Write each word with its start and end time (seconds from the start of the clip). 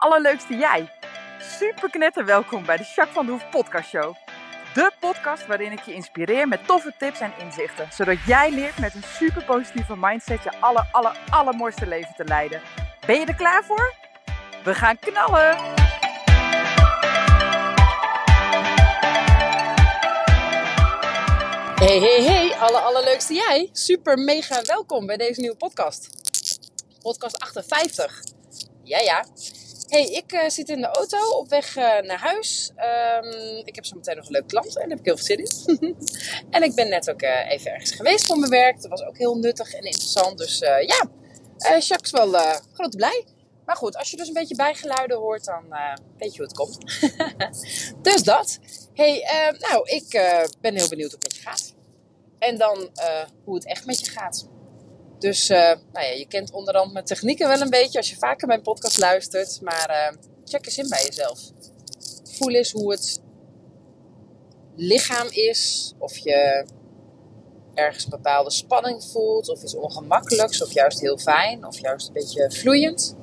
allerleukste 0.00 0.54
jij. 0.54 0.92
Super 1.38 1.90
knetter 1.90 2.24
welkom 2.24 2.64
bij 2.64 2.76
de 2.76 2.82
Jacques 2.82 3.14
van 3.14 3.26
de 3.26 3.32
Hoef 3.32 3.50
podcast 3.50 3.88
show. 3.88 4.14
De 4.74 4.92
podcast 5.00 5.46
waarin 5.46 5.72
ik 5.72 5.80
je 5.80 5.94
inspireer 5.94 6.48
met 6.48 6.66
toffe 6.66 6.94
tips 6.98 7.20
en 7.20 7.32
inzichten. 7.38 7.88
Zodat 7.92 8.16
jij 8.26 8.50
leert 8.50 8.78
met 8.78 8.94
een 8.94 9.02
super 9.02 9.44
positieve 9.44 9.96
mindset 9.96 10.42
je 10.42 10.60
aller, 10.60 10.88
aller, 10.92 11.18
allermooiste 11.30 11.86
leven 11.86 12.14
te 12.16 12.24
leiden. 12.24 12.60
Ben 13.06 13.20
je 13.20 13.26
er 13.26 13.34
klaar 13.34 13.64
voor? 13.64 13.94
We 14.64 14.74
gaan 14.74 14.98
knallen! 14.98 15.56
Hey, 21.74 21.98
hey, 21.98 22.22
hey, 22.22 22.56
alle 22.58 22.78
allerleukste 22.78 23.34
jij. 23.34 23.68
Super 23.72 24.18
mega 24.18 24.62
welkom 24.62 25.06
bij 25.06 25.16
deze 25.16 25.40
nieuwe 25.40 25.56
podcast. 25.56 26.08
Podcast 27.02 27.38
58. 27.38 28.22
Ja, 28.82 28.98
ja. 28.98 29.24
Hey, 29.90 30.06
ik 30.06 30.32
uh, 30.32 30.48
zit 30.48 30.68
in 30.68 30.80
de 30.80 30.86
auto 30.86 31.18
op 31.30 31.48
weg 31.48 31.76
uh, 31.76 32.00
naar 32.00 32.18
huis. 32.18 32.70
Um, 33.22 33.62
ik 33.64 33.74
heb 33.74 33.84
zo 33.84 33.96
meteen 33.96 34.16
nog 34.16 34.24
een 34.24 34.32
leuk 34.32 34.46
klant 34.46 34.66
en 34.66 34.72
daar 34.72 34.88
heb 34.88 34.98
ik 34.98 35.04
heel 35.04 35.16
veel 35.16 35.24
zin 35.24 35.78
in. 35.78 35.96
en 36.56 36.62
ik 36.62 36.74
ben 36.74 36.88
net 36.88 37.10
ook 37.10 37.22
uh, 37.22 37.50
even 37.50 37.72
ergens 37.72 37.90
geweest 37.90 38.26
voor 38.26 38.38
mijn 38.38 38.50
werk. 38.50 38.80
Dat 38.80 38.90
was 38.90 39.02
ook 39.02 39.18
heel 39.18 39.34
nuttig 39.34 39.72
en 39.72 39.82
interessant. 39.82 40.38
Dus 40.38 40.58
ja, 40.58 41.08
Jacques 41.78 42.10
wel 42.10 42.32
groot 42.72 42.96
blij. 42.96 43.24
Maar 43.64 43.76
goed, 43.76 43.96
als 43.96 44.10
je 44.10 44.16
dus 44.16 44.28
een 44.28 44.34
beetje 44.34 44.56
bijgeluiden 44.56 45.16
hoort, 45.16 45.44
dan 45.44 45.64
weet 46.18 46.34
je 46.34 46.38
hoe 46.38 46.46
het 46.46 46.56
komt. 46.56 46.78
dus 48.12 48.22
dat. 48.22 48.58
Hey, 48.94 49.24
nou, 49.58 49.88
ik 49.88 50.10
ben 50.60 50.76
heel 50.76 50.88
benieuwd 50.88 51.10
hoe 51.10 51.20
het 51.22 51.36
je 51.36 51.42
gaat. 51.42 51.74
En 52.38 52.58
dan 52.58 52.90
hoe 53.44 53.54
het 53.54 53.66
echt 53.66 53.86
met 53.86 54.04
je 54.04 54.10
gaat. 54.10 54.49
Dus 55.20 55.50
uh, 55.50 55.58
nou 55.58 56.06
ja, 56.06 56.12
je 56.12 56.26
kent 56.28 56.52
onderhand 56.52 56.92
mijn 56.92 57.04
technieken 57.04 57.48
wel 57.48 57.60
een 57.60 57.70
beetje 57.70 57.98
als 57.98 58.10
je 58.10 58.16
vaker 58.16 58.46
mijn 58.46 58.62
podcast 58.62 58.98
luistert. 58.98 59.60
Maar 59.60 59.90
uh, 59.90 60.18
check 60.44 60.66
eens 60.66 60.78
in 60.78 60.88
bij 60.88 61.04
jezelf. 61.04 61.40
Voel 62.24 62.54
eens 62.54 62.72
hoe 62.72 62.90
het 62.90 63.20
lichaam 64.76 65.26
is. 65.30 65.92
Of 65.98 66.16
je 66.16 66.66
ergens 67.74 68.04
een 68.04 68.10
bepaalde 68.10 68.50
spanning 68.50 69.04
voelt. 69.04 69.48
Of 69.48 69.62
iets 69.62 69.74
ongemakkelijks. 69.74 70.62
Of 70.62 70.72
juist 70.72 71.00
heel 71.00 71.18
fijn. 71.18 71.66
Of 71.66 71.78
juist 71.78 72.06
een 72.06 72.12
beetje 72.12 72.50
vloeiend. 72.50 73.16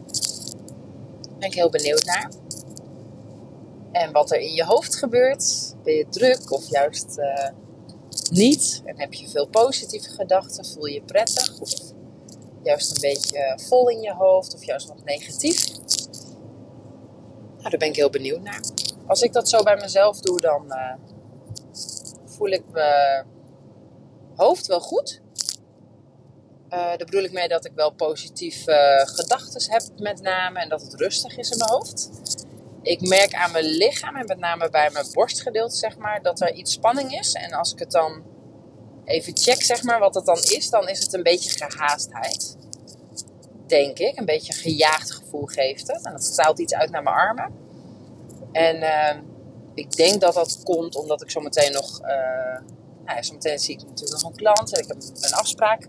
Daar 1.22 1.38
ben 1.40 1.48
ik 1.48 1.56
heel 1.56 1.70
benieuwd 1.70 2.06
naar. 2.06 2.32
En 3.92 4.12
wat 4.12 4.32
er 4.32 4.40
in 4.40 4.54
je 4.54 4.66
hoofd 4.66 4.96
gebeurt. 4.96 5.76
Ben 5.84 5.94
je 5.94 6.08
druk 6.10 6.52
of 6.52 6.70
juist... 6.70 7.18
Uh, 7.18 7.50
niet? 8.32 8.82
En 8.86 9.00
heb 9.00 9.14
je 9.14 9.30
veel 9.30 9.48
positieve 9.48 10.10
gedachten? 10.10 10.66
Voel 10.66 10.86
je 10.86 11.02
prettig? 11.02 11.60
Of 11.60 11.74
juist 12.68 12.96
een 12.96 13.02
beetje 13.02 13.60
vol 13.68 13.90
in 13.90 14.02
je 14.02 14.14
hoofd? 14.14 14.54
Of 14.54 14.64
juist 14.64 14.88
wat 14.88 15.04
negatief? 15.04 15.68
Nou, 17.58 17.70
daar 17.70 17.80
ben 17.80 17.88
ik 17.88 17.96
heel 17.96 18.10
benieuwd 18.10 18.42
naar. 18.42 18.62
Als 19.08 19.22
ik 19.22 19.34
dat 19.34 19.50
zo 19.50 19.64
bij 19.64 19.76
mezelf 19.76 20.20
doe, 20.20 20.42
dan 20.42 20.66
uh, 20.68 20.94
voel 22.26 22.50
ik 22.50 22.64
mijn 22.72 23.26
hoofd 24.36 24.68
wel 24.68 24.80
goed. 24.82 25.22
Uh, 26.70 26.70
daar 26.70 26.98
bedoel 26.98 27.24
ik 27.24 27.32
mee 27.32 27.48
dat 27.48 27.66
ik 27.66 27.72
wel 27.76 27.92
positieve 27.94 28.72
uh, 28.72 29.16
gedachten 29.16 29.72
heb 29.72 29.84
met 29.98 30.22
name. 30.22 30.60
En 30.60 30.70
dat 30.70 30.82
het 30.82 30.94
rustig 30.94 31.38
is 31.38 31.50
in 31.50 31.58
mijn 31.58 31.70
hoofd 31.70 32.10
ik 32.88 33.08
merk 33.08 33.34
aan 33.34 33.52
mijn 33.52 33.66
lichaam 33.66 34.16
en 34.16 34.26
met 34.26 34.40
name 34.40 34.70
bij 34.70 34.90
mijn 34.94 35.06
borstgedeelte, 35.12 35.76
zeg 35.76 35.98
maar, 35.98 36.22
dat 36.22 36.42
er 36.42 36.54
iets 36.54 36.74
spanning 36.74 37.20
is. 37.20 37.34
En 37.34 37.54
als 37.54 37.74
ik 37.74 37.80
het 37.80 37.92
dan 37.92 38.24
even 39.08 39.38
check, 39.38 39.62
zeg 39.62 39.84
maar, 39.84 40.00
wat 40.00 40.16
het 40.16 40.26
dan 40.26 40.38
is, 40.38 40.70
dan 40.70 40.88
is 40.88 41.00
het 41.00 41.14
een 41.14 41.24
beetje 41.24 41.50
gehaastheid. 41.50 42.58
Denk 43.68 44.00
ik. 44.00 44.20
Een 44.20 44.26
beetje 44.26 44.54
een 44.54 44.60
gejaagd 44.60 45.12
gevoel 45.12 45.46
geeft 45.46 45.88
het. 45.88 46.06
En 46.06 46.12
dat 46.12 46.24
straalt 46.24 46.60
iets 46.60 46.74
uit 46.74 46.90
naar 46.90 47.04
mijn 47.04 47.16
armen. 47.16 47.54
En 48.52 48.76
uh, 48.76 49.22
ik 49.74 49.96
denk 49.96 50.22
dat 50.22 50.34
dat 50.34 50.60
komt 50.64 50.96
omdat 50.96 51.22
ik 51.22 51.32
zometeen 51.32 51.72
nog. 51.72 52.02
Uh, 52.02 52.08
nou 53.06 53.24
zometeen 53.24 53.60
zie 53.60 53.76
ik 53.76 53.88
natuurlijk 53.88 54.22
nog 54.22 54.32
een 54.32 54.38
klant 54.38 54.74
en 54.74 54.82
ik 54.82 54.88
heb 54.88 54.98
een 55.22 55.34
afspraak. 55.34 55.88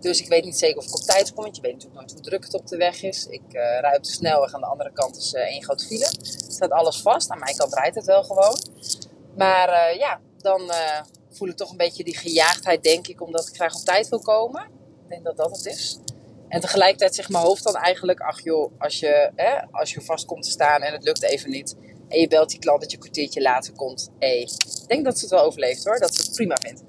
Dus 0.00 0.20
ik 0.20 0.28
weet 0.28 0.44
niet 0.44 0.58
zeker 0.58 0.78
of 0.78 0.86
ik 0.86 0.94
op 0.94 1.00
tijd 1.00 1.32
kom, 1.32 1.44
want 1.44 1.56
je 1.56 1.62
weet 1.62 1.72
natuurlijk 1.72 2.00
nooit 2.00 2.12
hoe 2.12 2.22
druk 2.22 2.44
het 2.44 2.54
op 2.54 2.66
de 2.66 2.76
weg 2.76 3.02
is. 3.02 3.26
Ik 3.26 3.42
uh, 3.46 3.80
rijd 3.80 3.96
op 3.96 4.04
de 4.04 4.10
snelweg, 4.10 4.54
aan 4.54 4.60
de 4.60 4.66
andere 4.66 4.92
kant 4.92 5.16
is 5.16 5.32
uh, 5.32 5.40
één 5.40 5.62
grote 5.62 5.86
file. 5.86 6.12
Staat 6.48 6.70
alles 6.70 7.00
vast, 7.00 7.30
aan 7.30 7.38
mijn 7.38 7.56
kant 7.56 7.74
rijdt 7.74 7.96
het 7.96 8.04
wel 8.04 8.22
gewoon. 8.22 8.58
Maar 9.36 9.96
ja, 9.96 10.20
dan 10.38 10.70
voel 11.32 11.48
ik 11.48 11.56
toch 11.56 11.70
een 11.70 11.76
beetje 11.76 12.04
die 12.04 12.16
gejaagdheid, 12.16 12.82
denk 12.82 13.06
ik, 13.06 13.20
omdat 13.20 13.48
ik 13.48 13.54
graag 13.54 13.74
op 13.74 13.84
tijd 13.84 14.08
wil 14.08 14.20
komen. 14.20 14.62
Ik 15.02 15.08
denk 15.08 15.24
dat 15.24 15.36
dat 15.36 15.56
het 15.56 15.66
is. 15.66 15.98
En 16.48 16.60
tegelijkertijd 16.60 17.14
zegt 17.14 17.28
mijn 17.28 17.44
hoofd 17.44 17.62
dan 17.62 17.76
eigenlijk, 17.76 18.20
ach 18.20 18.44
joh, 18.44 18.72
als 18.78 18.98
je, 18.98 19.30
hè, 19.36 19.62
als 19.70 19.92
je 19.92 20.00
vast 20.00 20.24
komt 20.24 20.42
te 20.44 20.50
staan 20.50 20.82
en 20.82 20.92
het 20.92 21.04
lukt 21.04 21.22
even 21.22 21.50
niet 21.50 21.76
en 22.12 22.20
je 22.20 22.28
belt 22.28 22.50
die 22.50 22.58
klant 22.58 22.80
dat 22.80 22.90
je 22.90 22.96
een 22.96 23.02
kwartiertje 23.02 23.40
later 23.40 23.72
komt. 23.72 24.10
Hey, 24.18 24.40
ik 24.80 24.88
denk 24.88 25.04
dat 25.04 25.18
ze 25.18 25.24
het 25.24 25.34
wel 25.34 25.44
overleeft 25.44 25.84
hoor. 25.84 25.98
Dat 25.98 26.14
ze 26.14 26.22
het 26.22 26.32
prima 26.32 26.56
vindt. 26.60 26.82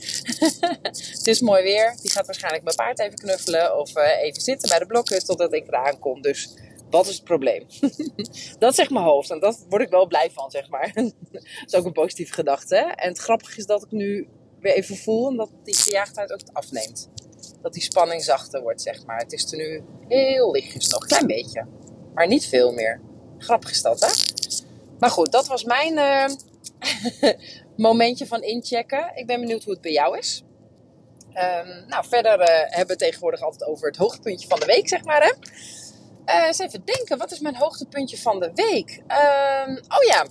het 1.18 1.28
is 1.28 1.42
mooi 1.42 1.64
weer. 1.64 1.96
Die 2.02 2.12
gaat 2.12 2.25
waarschijnlijk 2.25 2.64
mijn 2.64 2.75
paard 2.75 3.00
even 3.00 3.16
knuffelen. 3.16 3.78
Of 3.80 3.98
uh, 3.98 4.22
even 4.22 4.42
zitten 4.42 4.70
bij 4.70 4.80
de 4.80 4.86
blokhut 4.86 5.25
totdat 5.25 5.54
ik 5.54 5.68
eraan 5.68 6.00
kom. 6.00 6.22
Dus 6.22 6.50
wat 6.94 7.08
is 7.08 7.16
het 7.16 7.24
probleem? 7.24 7.66
dat 8.59 8.76
zegt 8.76 8.90
mijn 8.90 9.06
hoofd. 9.06 9.30
En 9.30 9.40
dat 9.40 9.66
word 9.70 9.81
ik 9.81 9.90
wel 9.90 10.08
blij 10.08 10.31
van, 10.31 10.52
zeg 10.52 10.70
maar. 10.70 10.92
dat 11.31 11.44
is 11.66 11.76
ook 11.76 11.86
een 11.86 11.92
positieve 11.92 12.34
gedachte. 12.34 12.76
En 12.76 13.09
het 13.09 13.18
grappige 13.18 13.58
is 13.58 13.66
dat 13.66 13.84
ik 13.84 13.92
nu 13.92 14.28
weer 14.59 14.74
even 14.74 14.96
voel. 14.96 15.36
Dat 15.36 15.50
die 15.64 15.76
gejaagdheid 15.76 16.34
ook 16.34 16.40
afneemt. 16.52 17.09
Dat 17.62 17.74
die 17.74 17.81
spanning 17.81 18.24
zachter 18.24 18.62
wordt, 18.62 18.81
zeg 18.81 19.06
maar. 19.06 19.18
Het 19.18 19.34
is 19.34 19.52
er 19.52 19.58
nu 19.58 19.84
heel 20.08 20.52
lichtjes 20.52 20.88
nog. 20.88 21.06
Klein 21.06 21.28
beetje. 21.28 21.68
Maar 22.14 22.28
niet 22.28 22.46
veel 22.46 22.72
meer. 22.72 23.02
Grappig 23.38 23.72
is 23.72 23.81
dat, 23.81 24.00
hè? 24.00 24.12
Maar 25.00 25.10
goed, 25.10 25.31
dat 25.31 25.48
was 25.48 25.64
mijn 25.64 25.94
uh, 25.94 26.25
momentje 27.88 28.28
van 28.28 28.44
inchecken. 28.44 29.12
Ik 29.16 29.28
ben 29.28 29.40
benieuwd 29.40 29.64
hoe 29.64 29.74
het 29.74 29.81
bij 29.81 29.92
jou 29.92 30.18
is. 30.18 30.44
Um, 31.28 31.88
nou, 31.88 32.06
verder 32.08 32.40
uh, 32.40 32.48
hebben 32.48 32.98
we 32.98 33.04
tegenwoordig 33.04 33.42
altijd 33.42 33.70
over 33.70 33.88
het 33.88 33.98
hoogtepuntje 33.98 34.48
van 34.48 34.60
de 34.60 34.66
week, 34.66 34.88
zeg 34.88 35.04
maar. 35.04 35.24
Hè? 35.24 35.31
Uh, 36.26 36.46
eens 36.46 36.60
even 36.60 36.86
denken, 36.86 37.18
wat 37.18 37.32
is 37.32 37.40
mijn 37.40 37.56
hoogtepuntje 37.56 38.18
van 38.18 38.40
de 38.40 38.52
week? 38.54 38.90
Um, 39.68 39.78
oh 39.78 40.04
ja, 40.08 40.26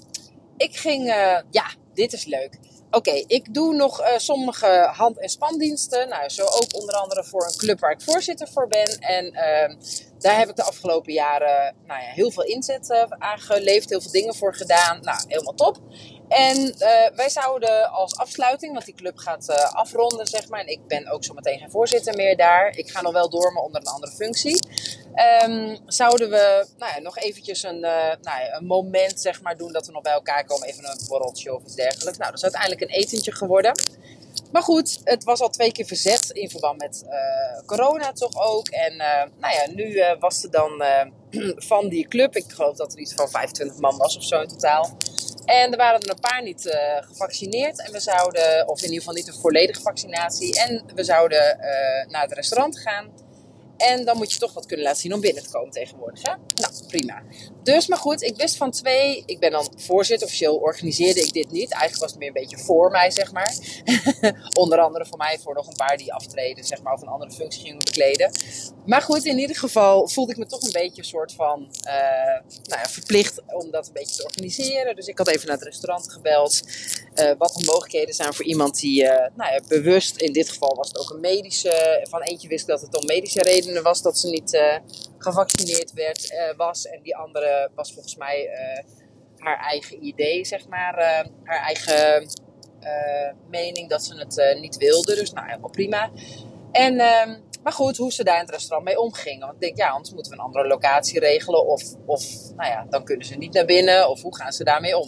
ik 0.56 0.76
ging... 0.76 1.06
ja, 1.50 1.66
dit 1.94 2.12
is 2.12 2.24
leuk. 2.24 2.58
Oké, 2.90 3.10
ik 3.26 3.54
doe 3.54 3.74
nog 3.74 4.00
uh, 4.00 4.06
sommige 4.16 4.90
hand- 4.92 5.20
en 5.20 5.28
spandiensten. 5.28 6.08
Nou, 6.08 6.28
zo 6.28 6.44
ook 6.44 6.74
onder 6.74 6.94
andere 6.94 7.24
voor 7.24 7.44
een 7.44 7.56
club 7.56 7.80
waar 7.80 7.90
ik 7.90 8.02
voorzitter 8.02 8.48
voor 8.48 8.68
ben. 8.68 8.98
En 8.98 9.26
uh, 9.26 9.76
daar 10.18 10.38
heb 10.38 10.48
ik 10.48 10.56
de 10.56 10.62
afgelopen 10.62 11.12
jaren 11.12 11.76
nou 11.86 12.00
ja, 12.00 12.06
heel 12.06 12.30
veel 12.30 12.42
inzet 12.42 12.90
uh, 12.90 13.04
aan 13.18 13.38
geleverd, 13.38 13.90
heel 13.90 14.00
veel 14.00 14.10
dingen 14.10 14.34
voor 14.34 14.54
gedaan. 14.54 15.00
Nou, 15.00 15.24
helemaal 15.28 15.54
top. 15.54 15.78
En 16.28 16.74
wij 17.16 17.28
zouden 17.28 17.90
als 17.90 18.16
afsluiting, 18.16 18.72
want 18.72 18.84
die 18.84 18.94
club 18.94 19.18
gaat 19.18 19.72
afronden, 19.72 20.26
zeg 20.26 20.48
maar. 20.48 20.60
En 20.60 20.66
ik 20.66 20.86
ben 20.86 21.08
ook 21.08 21.24
zo 21.24 21.34
meteen 21.34 21.58
geen 21.58 21.70
voorzitter 21.70 22.14
meer 22.16 22.36
daar. 22.36 22.76
Ik 22.76 22.90
ga 22.90 23.00
nog 23.00 23.12
wel 23.12 23.30
door, 23.30 23.52
maar 23.52 23.62
onder 23.62 23.80
een 23.80 23.86
andere 23.86 24.12
functie. 24.12 24.56
Um, 25.14 25.78
zouden 25.86 26.30
we 26.30 26.66
nou 26.78 26.92
ja, 26.94 27.00
nog 27.00 27.18
eventjes 27.18 27.62
een, 27.62 27.76
uh, 27.76 27.82
nou 28.22 28.40
ja, 28.40 28.56
een 28.56 28.66
moment 28.66 29.20
zeg 29.20 29.42
maar, 29.42 29.56
doen 29.56 29.72
dat 29.72 29.86
we 29.86 29.92
nog 29.92 30.02
bij 30.02 30.12
elkaar 30.12 30.44
komen. 30.44 30.68
Even 30.68 30.84
een 30.84 31.06
borreltje 31.08 31.54
of 31.54 31.62
iets 31.62 31.74
dergelijks. 31.74 32.18
Nou, 32.18 32.30
dat 32.30 32.38
is 32.38 32.42
uiteindelijk 32.42 32.80
een 32.80 32.96
etentje 32.96 33.32
geworden. 33.32 33.72
Maar 34.52 34.62
goed, 34.62 35.00
het 35.04 35.24
was 35.24 35.40
al 35.40 35.48
twee 35.48 35.72
keer 35.72 35.86
verzet 35.86 36.30
in 36.30 36.50
verband 36.50 36.78
met 36.78 37.04
uh, 37.04 37.66
corona 37.66 38.12
toch 38.12 38.36
ook. 38.36 38.68
En 38.68 38.92
uh, 38.92 39.22
nou 39.40 39.54
ja, 39.54 39.70
nu 39.74 40.02
was 40.18 40.42
er 40.42 40.50
dan 40.50 40.82
van 41.70 41.88
die 41.88 42.08
club, 42.08 42.36
ik 42.36 42.52
geloof 42.52 42.76
dat 42.76 42.92
er 42.92 42.98
iets 42.98 43.14
van 43.14 43.30
25 43.30 43.78
man 43.78 43.96
was 43.96 44.16
of 44.16 44.24
zo 44.24 44.40
in 44.40 44.48
totaal. 44.48 44.96
En 45.44 45.70
er 45.70 45.76
waren 45.76 46.00
er 46.00 46.10
een 46.10 46.20
paar 46.20 46.42
niet 46.42 46.76
gevaccineerd. 47.00 47.86
En 47.86 47.92
we 47.92 48.00
zouden, 48.00 48.68
of 48.68 48.78
in 48.78 48.84
ieder 48.84 48.98
geval 48.98 49.14
niet 49.14 49.28
een 49.28 49.40
volledige 49.40 49.80
vaccinatie. 49.80 50.60
En 50.60 50.84
we 50.94 51.04
zouden 51.04 51.58
naar 52.08 52.22
het 52.22 52.32
restaurant 52.32 52.78
gaan. 52.78 53.10
En 53.82 54.04
dan 54.04 54.16
moet 54.16 54.32
je 54.32 54.38
toch 54.38 54.52
wat 54.52 54.66
kunnen 54.66 54.84
laten 54.84 55.00
zien 55.00 55.14
om 55.14 55.20
binnen 55.20 55.42
te 55.42 55.50
komen 55.50 55.70
tegenwoordig. 55.70 56.22
Hè? 56.22 56.32
Nou, 56.54 56.72
prima. 56.88 57.22
Dus, 57.62 57.86
maar 57.86 57.98
goed, 57.98 58.22
ik 58.22 58.36
wist 58.36 58.56
van 58.56 58.70
twee. 58.70 59.22
Ik 59.26 59.38
ben 59.38 59.50
dan 59.50 59.68
voorzitter. 59.76 60.26
Officieel 60.26 60.56
organiseerde 60.56 61.20
ik 61.20 61.32
dit 61.32 61.50
niet. 61.50 61.72
Eigenlijk 61.72 62.00
was 62.02 62.10
het 62.10 62.18
meer 62.18 62.28
een 62.28 62.34
beetje 62.34 62.58
voor 62.58 62.90
mij, 62.90 63.10
zeg 63.10 63.32
maar. 63.32 63.54
Onder 64.62 64.78
andere 64.78 65.06
voor 65.06 65.18
mij, 65.18 65.38
voor 65.42 65.54
nog 65.54 65.66
een 65.66 65.76
paar 65.76 65.96
die 65.96 66.12
aftreden, 66.12 66.64
zeg 66.64 66.82
maar, 66.82 66.92
of 66.92 67.02
een 67.02 67.08
andere 67.08 67.30
functie 67.32 67.60
gingen 67.62 67.78
bekleden. 67.78 68.30
Maar 68.86 69.02
goed, 69.02 69.24
in 69.24 69.38
ieder 69.38 69.56
geval 69.56 70.08
voelde 70.08 70.32
ik 70.32 70.38
me 70.38 70.46
toch 70.46 70.62
een 70.62 70.72
beetje 70.72 71.02
een 71.02 71.08
soort 71.08 71.32
van 71.32 71.68
uh, 71.86 71.92
nou 72.62 72.80
ja, 72.82 72.88
verplicht 72.88 73.42
om 73.46 73.70
dat 73.70 73.86
een 73.86 73.92
beetje 73.92 74.16
te 74.16 74.24
organiseren. 74.24 74.96
Dus 74.96 75.06
ik 75.06 75.18
had 75.18 75.28
even 75.28 75.46
naar 75.46 75.56
het 75.56 75.64
restaurant 75.64 76.12
gebeld. 76.12 76.62
Uh, 77.14 77.32
wat 77.38 77.54
de 77.54 77.64
mogelijkheden 77.64 78.14
zijn 78.14 78.34
voor 78.34 78.44
iemand 78.44 78.80
die 78.80 79.02
uh, 79.02 79.08
nou 79.10 79.52
ja, 79.52 79.60
bewust, 79.68 80.16
in 80.16 80.32
dit 80.32 80.48
geval 80.48 80.74
was 80.74 80.88
het 80.88 80.98
ook 80.98 81.10
een 81.10 81.20
medische. 81.20 82.06
Van 82.10 82.22
eentje 82.22 82.48
wist 82.48 82.62
ik 82.62 82.68
dat 82.68 82.80
het 82.80 82.96
om 82.96 83.06
medische 83.06 83.42
redenen 83.42 83.71
was 83.80 84.02
dat 84.02 84.18
ze 84.18 84.28
niet 84.28 84.54
uh, 84.54 84.76
gevaccineerd 85.18 85.92
werd, 85.92 86.30
uh, 86.30 86.56
was. 86.56 86.86
En 86.86 87.02
die 87.02 87.16
andere 87.16 87.70
was 87.74 87.92
volgens 87.92 88.16
mij 88.16 88.44
uh, 88.44 88.84
haar 89.36 89.58
eigen 89.58 90.04
idee, 90.04 90.44
zeg 90.44 90.68
maar. 90.68 90.94
haar 91.44 91.60
eigen 91.60 92.28
mening 93.50 93.88
dat 93.88 94.04
ze 94.04 94.18
het 94.18 94.60
niet 94.60 94.76
wilde. 94.76 95.14
Dus 95.14 95.32
nou, 95.32 95.46
helemaal 95.46 95.70
prima. 95.70 96.10
En 96.72 96.98
ehm, 96.98 97.38
Maar 97.62 97.72
goed, 97.72 97.96
hoe 97.96 98.12
ze 98.12 98.24
daar 98.24 98.38
in 98.38 98.44
het 98.44 98.50
restaurant 98.50 98.84
mee 98.84 99.00
omgingen. 99.00 99.40
Want 99.40 99.54
ik 99.54 99.60
denk, 99.60 99.76
ja, 99.76 99.88
anders 99.88 100.14
moeten 100.14 100.32
we 100.32 100.38
een 100.38 100.44
andere 100.44 100.66
locatie 100.66 101.18
regelen. 101.18 101.66
Of, 101.66 101.82
of 102.06 102.24
nou 102.56 102.70
ja, 102.70 102.86
dan 102.90 103.04
kunnen 103.04 103.26
ze 103.26 103.36
niet 103.36 103.52
naar 103.52 103.64
binnen. 103.64 104.08
Of 104.08 104.22
hoe 104.22 104.36
gaan 104.36 104.52
ze 104.52 104.64
daarmee 104.64 104.98
om? 104.98 105.06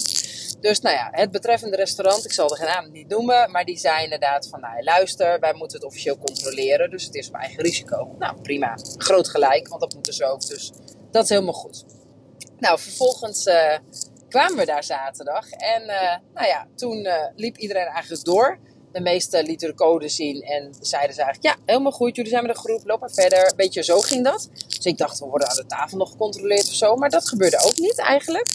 Dus 0.65 0.81
nou 0.81 0.97
ja, 0.97 1.09
het 1.11 1.31
betreffende 1.31 1.77
restaurant, 1.77 2.25
ik 2.25 2.33
zal 2.33 2.49
de 2.49 2.65
naam 2.65 2.91
niet 2.91 3.09
noemen. 3.09 3.51
Maar 3.51 3.65
die 3.65 3.79
zei 3.79 4.05
inderdaad 4.05 4.49
van, 4.49 4.61
nou 4.61 4.83
luister, 4.83 5.41
wij 5.41 5.55
moeten 5.55 5.77
het 5.77 5.87
officieel 5.87 6.19
controleren. 6.19 6.91
Dus 6.91 7.05
het 7.05 7.15
is 7.15 7.29
op 7.29 7.35
eigen 7.35 7.63
risico. 7.63 8.15
Nou, 8.19 8.41
prima. 8.41 8.79
Groot 8.97 9.29
gelijk, 9.29 9.69
want 9.69 9.81
dat 9.81 9.95
moeten 9.95 10.13
ze 10.13 10.25
ook. 10.25 10.47
Dus 10.47 10.73
dat 11.11 11.23
is 11.23 11.29
helemaal 11.29 11.53
goed. 11.53 11.85
Nou, 12.59 12.79
vervolgens 12.79 13.47
uh, 13.47 13.77
kwamen 14.29 14.57
we 14.57 14.65
daar 14.65 14.85
zaterdag. 14.85 15.51
En 15.51 15.83
uh, 15.83 16.17
nou 16.35 16.47
ja, 16.47 16.67
toen 16.77 17.05
uh, 17.05 17.15
liep 17.37 17.57
iedereen 17.57 17.87
eigenlijk 17.87 18.25
door. 18.25 18.59
De 18.93 19.01
meesten 19.01 19.45
lieten 19.45 19.69
de 19.69 19.75
code 19.75 20.09
zien 20.09 20.43
en 20.43 20.75
zeiden 20.81 21.15
ze 21.15 21.23
eigenlijk: 21.23 21.57
Ja, 21.57 21.63
helemaal 21.67 21.93
goed, 21.93 22.17
jullie 22.17 22.31
zijn 22.31 22.47
met 22.47 22.57
een 22.57 22.63
groep, 22.63 22.87
loop 22.87 23.01
maar 23.01 23.11
verder. 23.11 23.53
Beetje 23.57 23.83
zo 23.83 24.01
ging 24.01 24.25
dat. 24.25 24.49
Dus 24.67 24.87
ik 24.87 24.99
dacht, 24.99 25.19
we 25.19 25.27
worden 25.27 25.49
aan 25.51 25.57
de 25.57 25.67
tafel 25.67 25.99
nog 25.99 26.11
gecontroleerd 26.11 26.69
of 26.69 26.75
zo. 26.75 26.97
Maar 26.97 27.11
dat 27.11 27.29
gebeurde 27.29 27.65
ook 27.65 27.79
niet 27.79 27.99
eigenlijk. 27.99 28.49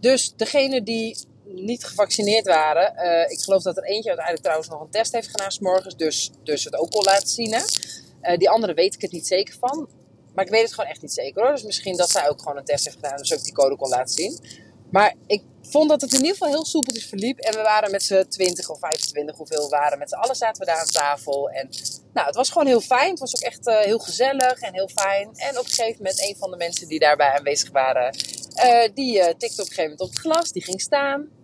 Dus 0.00 0.32
degene 0.36 0.82
die 0.82 1.34
niet 1.54 1.84
gevaccineerd 1.84 2.46
waren, 2.46 2.94
uh, 2.96 3.30
ik 3.30 3.40
geloof 3.40 3.62
dat 3.62 3.76
er 3.76 3.84
eentje 3.84 4.08
uiteindelijk 4.08 4.44
trouwens 4.44 4.68
nog 4.70 4.80
een 4.80 4.90
test 4.90 5.12
heeft 5.12 5.28
gedaan 5.28 5.52
s 5.52 5.58
morgens, 5.58 5.96
dus, 5.96 6.30
dus 6.42 6.64
het 6.64 6.76
ook 6.76 6.90
kon 6.90 7.04
laten 7.04 7.28
zien. 7.28 7.52
Uh, 7.52 8.36
die 8.36 8.50
andere 8.50 8.74
weet 8.74 8.94
ik 8.94 9.00
het 9.00 9.12
niet 9.12 9.26
zeker 9.26 9.56
van. 9.60 9.88
Maar 10.34 10.44
ik 10.44 10.50
weet 10.50 10.62
het 10.62 10.74
gewoon 10.74 10.90
echt 10.90 11.02
niet 11.02 11.12
zeker 11.12 11.42
hoor. 11.42 11.52
Dus 11.52 11.62
misschien 11.62 11.96
dat 11.96 12.10
zij 12.10 12.28
ook 12.28 12.38
gewoon 12.42 12.56
een 12.56 12.64
test 12.64 12.84
heeft 12.84 12.96
gedaan, 12.96 13.16
dus 13.16 13.34
ook 13.34 13.44
die 13.44 13.52
code 13.52 13.76
kon 13.76 13.88
laten 13.88 14.14
zien. 14.14 14.40
Maar 14.90 15.14
ik 15.26 15.42
vond 15.62 15.88
dat 15.88 16.00
het 16.00 16.12
in 16.12 16.18
ieder 16.18 16.32
geval 16.32 16.48
heel 16.48 16.64
soepeltjes 16.64 17.06
verliep. 17.06 17.38
En 17.38 17.54
we 17.54 17.62
waren 17.62 17.90
met 17.90 18.02
z'n 18.02 18.24
20 18.28 18.68
of 18.68 18.78
25, 18.78 19.36
hoeveel 19.36 19.62
we 19.62 19.68
waren. 19.68 19.98
Met 19.98 20.08
z'n 20.08 20.14
allen 20.14 20.36
zaten 20.36 20.60
we 20.60 20.66
daar 20.66 20.80
aan 20.80 20.86
tafel. 20.86 21.50
En 21.50 21.68
nou, 22.12 22.26
het 22.26 22.36
was 22.36 22.50
gewoon 22.50 22.66
heel 22.66 22.80
fijn. 22.80 23.10
Het 23.10 23.18
was 23.18 23.36
ook 23.36 23.42
echt 23.42 23.66
uh, 23.66 23.78
heel 23.78 23.98
gezellig 23.98 24.60
en 24.60 24.74
heel 24.74 24.88
fijn. 24.94 25.30
En 25.34 25.58
op 25.58 25.64
een 25.64 25.70
gegeven 25.70 25.96
moment, 25.96 26.20
een 26.20 26.36
van 26.38 26.50
de 26.50 26.56
mensen 26.56 26.88
die 26.88 26.98
daarbij 26.98 27.30
aanwezig 27.30 27.70
waren, 27.70 28.16
die 28.94 29.36
tikte 29.36 29.62
op 29.62 29.68
een 29.68 29.74
gegeven 29.74 29.82
moment 29.82 30.00
op 30.00 30.08
het 30.08 30.18
glas. 30.18 30.52
Die 30.52 30.64
ging 30.64 30.80
staan. 30.80 31.35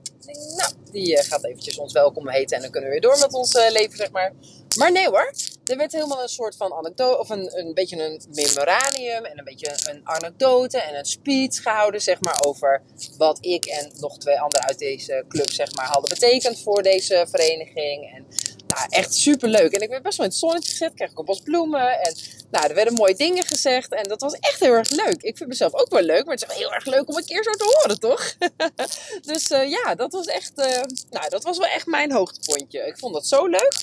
Nou, 0.57 0.73
die 0.91 1.23
gaat 1.23 1.45
eventjes 1.45 1.79
ons 1.79 1.93
welkom 1.93 2.29
heten 2.29 2.57
en 2.57 2.63
dan 2.63 2.71
kunnen 2.71 2.91
we 2.91 3.01
weer 3.01 3.11
door 3.11 3.19
met 3.19 3.33
ons 3.33 3.53
leven, 3.53 3.97
zeg 3.97 4.11
maar. 4.11 4.33
Maar 4.77 4.93
nee 4.93 5.09
hoor, 5.09 5.33
er 5.65 5.77
werd 5.77 5.93
helemaal 5.93 6.23
een 6.23 6.29
soort 6.29 6.57
van 6.57 6.73
anekdote, 6.73 7.19
of 7.19 7.29
een, 7.29 7.59
een 7.59 7.75
beetje 7.75 8.05
een 8.05 8.23
memoranium 8.31 9.25
en 9.25 9.39
een 9.39 9.45
beetje 9.45 9.91
een 9.91 10.01
anekdote 10.05 10.81
en 10.81 10.99
een 10.99 11.05
speech 11.05 11.63
gehouden, 11.63 12.01
zeg 12.01 12.21
maar, 12.21 12.45
over 12.47 12.83
wat 13.17 13.39
ik 13.41 13.65
en 13.65 13.93
nog 14.01 14.19
twee 14.19 14.41
anderen 14.41 14.69
uit 14.69 14.79
deze 14.79 15.25
club, 15.29 15.51
zeg 15.51 15.75
maar, 15.75 15.87
hadden 15.87 16.11
betekend 16.11 16.61
voor 16.61 16.83
deze 16.83 17.27
vereniging. 17.31 18.15
En 18.15 18.27
nou, 18.75 18.87
echt 18.91 19.15
super 19.15 19.49
leuk. 19.49 19.73
En 19.73 19.81
ik 19.81 19.89
werd 19.89 20.03
best 20.03 20.17
wel 20.17 20.27
in 20.27 20.33
het 20.33 20.41
zonnetje 20.41 20.71
gezet, 20.71 20.95
kreeg 20.95 21.11
ik 21.11 21.19
een 21.19 21.25
bos 21.25 21.41
bloemen 21.41 22.01
en 22.01 22.15
nou, 22.51 22.69
er 22.69 22.75
werden 22.75 22.95
mooie 22.95 23.15
dingen 23.15 23.45
gezegd 23.45 23.95
en 23.95 24.09
dat 24.09 24.21
was 24.21 24.33
echt 24.33 24.61
heel 24.61 24.73
erg 24.73 24.91
leuk. 24.91 25.23
Ik 25.23 25.37
vind 25.37 25.49
mezelf 25.49 25.75
ook 25.75 25.91
wel 25.91 26.03
leuk, 26.03 26.25
maar 26.25 26.35
het 26.35 26.51
is 26.51 26.57
heel 26.57 26.73
erg 26.73 26.85
leuk 26.85 27.09
om 27.09 27.17
een 27.17 27.25
keer 27.25 27.43
zo 27.43 27.51
te 27.51 27.79
horen, 27.79 28.01
toch? 28.01 28.35
dus 29.33 29.51
uh, 29.51 29.71
ja, 29.71 29.95
dat 29.95 30.13
was 30.13 30.27
echt, 30.27 30.53
uh, 30.57 30.67
nou, 31.11 31.29
dat 31.29 31.43
was 31.43 31.59
wel 31.59 31.69
echt 31.69 31.87
mijn 31.87 32.13
hoogtepuntje. 32.13 32.87
Ik 32.87 32.99
vond 32.99 33.15
dat 33.15 33.27
zo 33.27 33.47
leuk. 33.47 33.83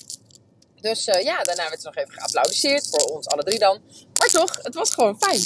Dus 0.80 1.08
uh, 1.08 1.22
ja, 1.22 1.42
daarna 1.42 1.68
werd 1.68 1.84
er 1.84 1.92
nog 1.94 1.96
even 1.96 2.12
geapplaudiseerd 2.12 2.88
voor 2.90 3.16
ons 3.16 3.28
alle 3.28 3.42
drie 3.42 3.58
dan. 3.58 3.80
Maar 4.18 4.28
toch, 4.28 4.58
het 4.62 4.74
was 4.74 4.94
gewoon 4.94 5.16
fijn. 5.18 5.44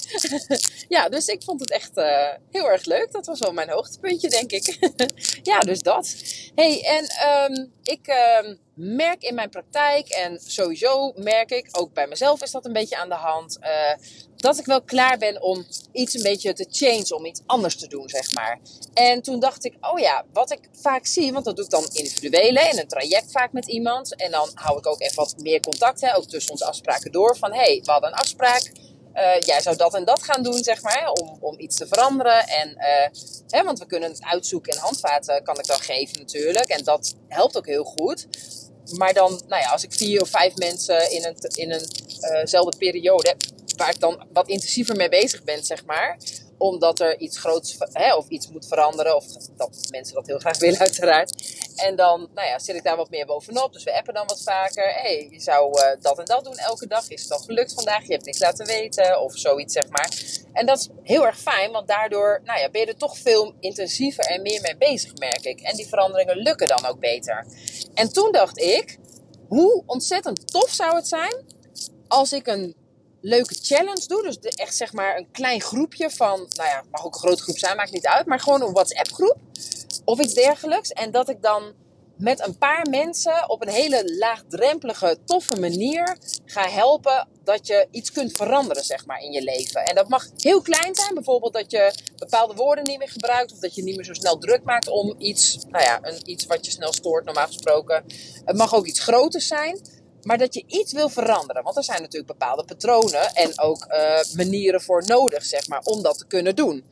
ja, 0.97 1.09
dus 1.09 1.27
ik 1.27 1.43
vond 1.43 1.61
het 1.61 1.71
echt 1.71 1.97
uh, 1.97 2.29
heel 2.51 2.71
erg 2.71 2.85
leuk. 2.85 3.13
Dat 3.13 3.27
was 3.27 3.39
wel 3.39 3.53
mijn 3.53 3.71
hoogtepuntje, 3.71 4.29
denk 4.29 4.51
ik. 4.51 4.79
ja, 5.53 5.59
dus 5.59 5.79
dat. 5.79 6.15
hey, 6.55 6.83
en 6.83 7.05
um, 7.51 7.73
ik 7.83 8.09
um, 8.43 8.59
merk 8.75 9.23
in 9.23 9.35
mijn 9.35 9.51
praktijk 9.51 10.09
en 10.09 10.41
sowieso 10.47 11.13
merk 11.17 11.51
ik, 11.51 11.69
ook 11.73 11.93
bij 11.93 12.07
mezelf 12.07 12.43
is 12.43 12.51
dat 12.51 12.65
een 12.65 12.73
beetje 12.73 12.97
aan 12.97 13.09
de 13.09 13.15
hand, 13.15 13.59
uh, 13.61 13.69
dat 14.45 14.59
ik 14.59 14.67
wel 14.67 14.83
klaar 14.83 15.19
ben 15.19 15.43
om 15.43 15.67
iets 15.93 16.15
een 16.15 16.23
beetje 16.23 16.53
te 16.53 16.67
change, 16.71 17.17
om 17.17 17.27
iets 17.27 17.41
anders 17.47 17.77
te 17.77 17.87
doen, 17.87 18.09
zeg 18.09 18.35
maar. 18.35 18.59
En 18.95 19.23
toen 19.23 19.41
dacht 19.41 19.65
ik, 19.65 19.75
oh 19.81 19.99
ja, 19.99 20.25
wat 20.33 20.53
ik 20.53 20.69
vaak 20.73 21.07
zie, 21.07 21.33
want 21.33 21.45
dat 21.45 21.57
doe 21.57 21.65
ik 21.65 21.71
dan 21.71 21.89
individueel 21.93 22.57
in 22.57 22.79
een 22.79 22.89
traject 22.89 23.33
vaak 23.33 23.53
met 23.53 23.67
iemand. 23.69 24.17
En 24.17 24.31
dan 24.31 24.51
hou 24.55 24.79
ik 24.79 24.87
ook 24.87 25.01
even 25.01 25.17
wat 25.17 25.35
meer 25.39 25.61
contact, 25.61 26.01
hè, 26.01 26.17
ook 26.17 26.29
tussen 26.29 26.53
onze 26.53 26.65
afspraken 26.65 27.13
door. 27.13 27.37
Van 27.37 27.53
hé, 27.53 27.57
hey, 27.57 27.81
we 27.85 27.91
hadden 27.91 28.11
een 28.11 28.19
afspraak. 28.19 28.73
Uh, 29.15 29.41
jij 29.41 29.61
zou 29.61 29.77
dat 29.77 29.95
en 29.95 30.05
dat 30.05 30.23
gaan 30.23 30.43
doen, 30.43 30.65
zeg 30.65 30.83
maar, 30.83 31.11
om, 31.13 31.37
om 31.41 31.55
iets 31.59 31.77
te 31.77 31.87
veranderen. 31.87 32.47
En, 32.47 32.69
uh, 32.69 33.19
hè, 33.49 33.65
want 33.65 33.79
we 33.79 33.87
kunnen 33.87 34.11
het 34.11 34.23
uitzoeken 34.23 34.73
en 34.73 34.79
handvaten 34.79 35.43
kan 35.43 35.59
ik 35.59 35.67
dan 35.67 35.81
geven 35.81 36.19
natuurlijk. 36.19 36.69
En 36.69 36.85
dat 36.85 37.15
helpt 37.29 37.57
ook 37.57 37.67
heel 37.67 37.85
goed. 37.85 38.27
Maar 38.97 39.13
dan, 39.13 39.43
nou 39.49 39.63
ja, 39.63 39.71
als 39.71 39.85
ik 39.85 39.93
vier 39.93 40.21
of 40.21 40.29
vijf 40.29 40.57
mensen 40.57 41.11
in 41.11 41.25
een, 41.25 41.37
in 41.55 41.71
eenzelfde 42.41 42.73
uh 42.73 42.79
periode 42.79 43.37
waar 43.77 43.91
ik 43.91 44.01
dan 44.01 44.27
wat 44.33 44.49
intensiever 44.49 44.97
mee 44.97 45.09
bezig 45.09 45.45
ben, 45.45 45.65
zeg 45.65 45.85
maar. 45.85 46.19
Omdat 46.59 47.01
er 47.01 47.19
iets 47.19 47.39
groots 47.39 47.77
hè, 47.93 48.15
of 48.15 48.29
iets 48.29 48.49
moet 48.49 48.67
veranderen. 48.67 49.17
Of 49.17 49.27
dat 49.57 49.87
mensen 49.91 50.15
dat 50.15 50.27
heel 50.27 50.39
graag 50.39 50.59
willen, 50.65 50.79
uiteraard. 50.79 51.55
En 51.77 51.97
dan 51.97 52.29
nou 52.35 52.49
ja, 52.49 52.59
zit 52.59 52.77
ik 52.77 52.85
daar 52.85 52.97
wat 52.97 53.11
meer 53.11 53.27
bovenop. 53.27 53.73
Dus 53.73 53.85
we 53.85 53.95
appen 53.95 54.15
dan 54.15 54.27
wat 54.27 54.43
vaker. 54.43 54.85
Hé, 54.85 55.01
hey, 55.01 55.29
je 55.31 55.41
zou 55.41 55.79
uh, 55.79 55.85
dat 56.01 56.19
en 56.19 56.25
dat 56.25 56.45
doen 56.45 56.57
elke 56.57 56.87
dag. 56.87 57.09
Is 57.09 57.21
het 57.21 57.31
dan 57.31 57.41
gelukt 57.41 57.73
vandaag? 57.73 58.07
Je 58.07 58.13
hebt 58.13 58.25
niks 58.25 58.39
laten 58.39 58.67
weten. 58.67 59.21
Of 59.21 59.37
zoiets, 59.37 59.73
zeg 59.73 59.89
maar. 59.89 60.11
En 60.53 60.67
dat 60.67 60.79
is 60.79 60.89
heel 61.03 61.27
erg 61.27 61.39
fijn. 61.39 61.71
Want 61.71 61.89
daardoor 61.89 62.41
nou 62.45 62.61
ja, 62.61 62.71
ben 62.71 62.81
je 62.81 62.87
er 62.87 62.97
toch 62.97 63.19
veel 63.19 63.55
intensiever 63.61 64.25
en 64.25 64.43
meer 64.43 64.61
mee 64.61 64.77
bezig, 64.77 65.15
merk 65.15 65.45
ik. 65.45 65.61
En 65.61 65.77
die 65.77 65.87
veranderingen 65.87 66.37
lukken 66.37 66.69
dan 66.69 66.87
ook 66.87 67.01
beter. 67.01 67.47
En 67.95 68.13
toen 68.13 68.33
dacht 68.33 68.59
ik, 68.59 68.99
hoe 69.49 69.83
ontzettend 69.87 70.53
tof 70.53 70.71
zou 70.71 70.97
het 70.97 71.09
zijn 71.09 71.45
als 72.09 72.33
ik 72.33 72.47
een 72.47 72.75
leuke 73.25 73.55
challenge 73.63 74.07
doe. 74.07 74.23
Dus 74.23 74.39
echt 74.39 74.77
zeg 74.77 74.93
maar 74.93 75.17
een 75.17 75.31
klein 75.31 75.61
groepje 75.61 76.11
van, 76.11 76.39
nou 76.39 76.69
ja, 76.69 76.83
mag 76.91 77.05
ook 77.05 77.15
een 77.15 77.21
grote 77.21 77.43
groep 77.43 77.59
zijn, 77.59 77.77
maakt 77.77 77.93
niet 77.93 78.07
uit. 78.07 78.27
Maar 78.27 78.41
gewoon 78.41 78.63
een 78.63 78.73
WhatsApp 78.73 79.13
groep 79.13 79.37
of 80.05 80.21
iets 80.21 80.35
dergelijks. 80.35 80.91
En 80.91 81.11
dat 81.11 81.29
ik 81.29 81.43
dan 81.43 81.73
met 82.17 82.47
een 82.47 82.59
paar 82.59 82.87
mensen 82.91 83.51
op 83.51 83.63
een 83.63 83.73
hele 83.73 84.17
laagdrempelige, 84.19 85.19
toffe 85.25 85.61
manier 85.61 86.17
ga 86.45 86.69
helpen 86.69 87.29
dat 87.45 87.67
je 87.67 87.89
iets 87.91 88.13
kunt 88.13 88.33
veranderen, 88.33 88.85
zeg 88.85 89.07
maar, 89.07 89.21
in 89.21 89.33
je 89.33 89.43
leven. 89.43 89.85
En 89.85 89.95
dat 89.95 90.09
mag 90.09 90.29
heel 90.37 90.63
klein 90.63 90.95
zijn. 90.95 91.15
Bijvoorbeeld 91.15 91.53
dat 91.53 91.71
je 91.71 91.95
bepaalde 92.17 92.55
woorden 92.55 92.85
niet 92.85 92.99
meer 92.99 93.09
gebruikt. 93.09 93.53
Of 93.53 93.59
dat 93.59 93.75
je 93.75 93.83
niet 93.83 93.97
meer 93.97 94.05
zo 94.05 94.13
snel 94.13 94.39
druk 94.39 94.65
maakt 94.65 94.89
om 94.89 95.15
iets, 95.19 95.59
nou 95.69 95.85
ja, 95.85 95.99
een, 96.03 96.31
iets 96.31 96.47
wat 96.47 96.65
je 96.65 96.71
snel 96.71 96.93
stoort, 96.93 97.25
normaal 97.25 97.47
gesproken. 97.47 98.05
Het 98.45 98.57
mag 98.57 98.75
ook 98.75 98.87
iets 98.87 99.01
groters 99.01 99.47
zijn. 99.47 99.81
Maar 100.25 100.39
dat 100.39 100.55
je 100.55 100.65
iets 100.67 100.93
wil 100.93 101.09
veranderen. 101.09 101.63
Want 101.63 101.77
er 101.77 101.85
zijn 101.85 102.01
natuurlijk 102.01 102.39
bepaalde 102.39 102.65
patronen 102.65 103.35
en 103.35 103.61
ook 103.61 103.87
uh, 103.89 104.19
manieren 104.37 104.81
voor 104.81 105.05
nodig, 105.07 105.45
zeg 105.45 105.69
maar, 105.69 105.81
om 105.83 106.03
dat 106.03 106.19
te 106.19 106.27
kunnen 106.27 106.57
doen. 106.57 106.85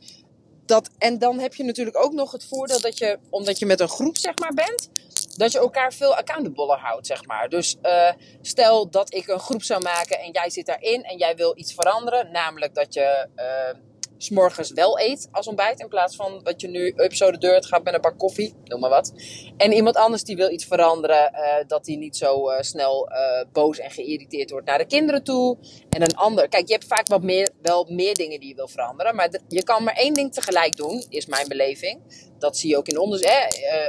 Dat, 0.67 0.91
en 0.99 1.19
dan 1.19 1.39
heb 1.39 1.55
je 1.55 1.65
natuurlijk 1.65 2.05
ook 2.05 2.13
nog 2.13 2.33
het 2.33 2.45
voordeel 2.45 2.81
dat 2.81 2.99
je, 2.99 3.19
omdat 3.31 3.59
je 3.59 3.67
met 3.67 3.81
een 3.81 3.89
groep, 3.89 4.19
zeg 4.19 4.39
maar, 4.39 4.55
bent, 4.55 4.91
dat 5.37 5.53
je 5.53 5.59
elkaar 5.59 5.93
veel 5.93 6.17
accountable 6.17 6.77
houdt, 6.77 7.07
zeg 7.07 7.27
maar. 7.27 7.49
Dus 7.49 7.77
uh, 7.83 8.13
stel 8.41 8.91
dat 8.91 9.15
ik 9.15 9.27
een 9.27 9.39
groep 9.39 9.63
zou 9.63 9.83
maken 9.83 10.19
en 10.19 10.31
jij 10.31 10.51
zit 10.51 10.67
daarin 10.67 11.05
en 11.05 11.19
jij 11.19 11.37
wil 11.37 11.59
iets 11.59 11.75
veranderen. 11.75 12.31
Namelijk 12.31 12.75
dat 12.75 12.95
je 12.95 13.29
uh, 13.37 13.79
s'morgens 14.23 14.71
wel 14.71 15.01
eet 15.01 15.29
als 15.31 15.47
ontbijt. 15.47 15.81
In 15.81 15.89
plaats 15.89 16.17
van 16.17 16.41
wat 16.43 16.61
je 16.61 16.69
nu 16.69 16.93
up 16.97 17.15
zo 17.15 17.31
de 17.31 17.39
deur 17.39 17.55
het 17.55 17.67
gaat 17.67 17.85
met 17.85 17.95
een 17.95 18.01
bak 18.01 18.19
koffie, 18.19 18.55
noem 18.65 18.81
maar 18.81 18.91
wat. 18.91 19.13
En 19.57 19.73
iemand 19.73 19.97
anders 19.97 20.25
die 20.25 20.37
wil 20.37 20.51
iets 20.51 20.65
veranderen, 20.65 21.33
uh, 21.35 21.55
dat 21.67 21.85
die 21.85 21.99
niet 21.99 22.17
zo 22.17 22.51
uh, 22.51 22.61
snel 22.61 23.11
uh, 23.11 23.17
boos 23.53 23.79
en 23.79 23.91
geïrriteerd 23.91 24.51
wordt 24.51 24.67
naar 24.67 24.79
de 24.79 24.87
kinderen 24.87 25.25
toe. 25.25 25.57
En 25.89 26.03
een 26.03 26.17
ander, 26.17 26.49
kijk, 26.49 26.67
je 26.67 26.73
hebt 26.73 26.87
vaak 26.87 27.09
wat 27.09 27.23
meer, 27.23 27.51
wel 27.63 27.87
meer 27.89 28.15
dingen 28.15 28.41
die 28.41 28.49
je 28.49 28.55
wil 28.55 28.69
veranderen. 28.69 29.15
Maar 29.15 29.31
je 29.49 29.63
kan 29.63 29.85
maar 29.85 29.95
één 29.95 30.15
ding 30.15 30.33
tegelijk 30.33 30.77
doen, 30.77 31.05
is 31.09 31.27
mijn 31.27 31.49
beleving. 31.49 32.01
Dat 32.39 32.57
zie 32.57 32.71
je 32.71 32.77
ook 32.77 32.89
in, 32.89 32.99
onderzo 32.99 33.29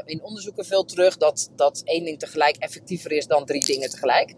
in 0.05 0.23
onderzoeken 0.23 0.65
veel 0.65 0.85
terug, 0.85 1.17
dat, 1.17 1.51
dat 1.55 1.81
één 1.83 2.03
ding 2.03 2.19
tegelijk 2.19 2.55
effectiever 2.57 3.11
is 3.11 3.27
dan 3.27 3.45
drie 3.45 3.65
dingen 3.65 3.89
tegelijk. 3.89 4.35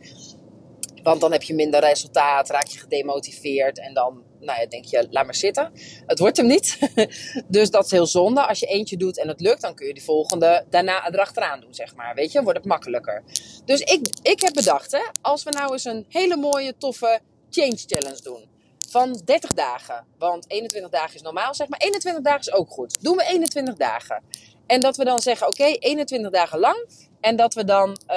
Want 1.03 1.21
dan 1.21 1.31
heb 1.31 1.43
je 1.43 1.53
minder 1.53 1.79
resultaat, 1.79 2.49
raak 2.49 2.67
je 2.67 2.79
gedemotiveerd 2.79 3.79
en 3.79 3.93
dan 3.93 4.24
nou 4.45 4.59
ja, 4.59 4.65
denk 4.67 4.85
je, 4.85 5.07
laat 5.11 5.25
maar 5.25 5.35
zitten. 5.35 5.71
Het 6.05 6.19
wordt 6.19 6.37
hem 6.37 6.47
niet. 6.47 6.79
dus 7.47 7.69
dat 7.69 7.85
is 7.85 7.91
heel 7.91 8.07
zonde. 8.07 8.47
Als 8.47 8.59
je 8.59 8.65
eentje 8.65 8.97
doet 8.97 9.19
en 9.19 9.27
het 9.27 9.39
lukt, 9.39 9.61
dan 9.61 9.75
kun 9.75 9.87
je 9.87 9.93
die 9.93 10.03
volgende 10.03 10.65
daarna 10.69 11.07
erachteraan 11.07 11.59
doen, 11.59 11.73
zeg 11.73 11.95
maar. 11.95 12.15
Weet 12.15 12.31
je, 12.31 12.43
wordt 12.43 12.57
het 12.57 12.67
makkelijker. 12.67 13.23
Dus 13.65 13.79
ik, 13.79 14.07
ik 14.21 14.41
heb 14.41 14.53
bedacht, 14.53 14.91
hè, 14.91 15.03
als 15.21 15.43
we 15.43 15.49
nou 15.49 15.71
eens 15.71 15.85
een 15.85 16.05
hele 16.09 16.37
mooie, 16.37 16.77
toffe 16.77 17.19
change 17.49 17.83
challenge 17.85 18.21
doen. 18.21 18.53
Van 18.89 19.21
30 19.25 19.53
dagen. 19.53 20.05
Want 20.17 20.51
21 20.51 20.91
dagen 20.91 21.15
is 21.15 21.21
normaal, 21.21 21.53
zeg 21.53 21.67
maar. 21.67 21.79
21 21.79 22.23
dagen 22.23 22.39
is 22.39 22.51
ook 22.51 22.69
goed. 22.69 23.03
Doen 23.03 23.15
we 23.15 23.23
21 23.23 23.75
dagen. 23.75 24.23
En 24.67 24.79
dat 24.79 24.97
we 24.97 25.03
dan 25.03 25.19
zeggen, 25.19 25.47
oké, 25.47 25.61
okay, 25.61 25.75
21 25.79 26.31
dagen 26.31 26.59
lang. 26.59 26.87
En 27.21 27.35
dat 27.35 27.53
we 27.53 27.63
dan 27.63 27.89
uh, 27.89 28.15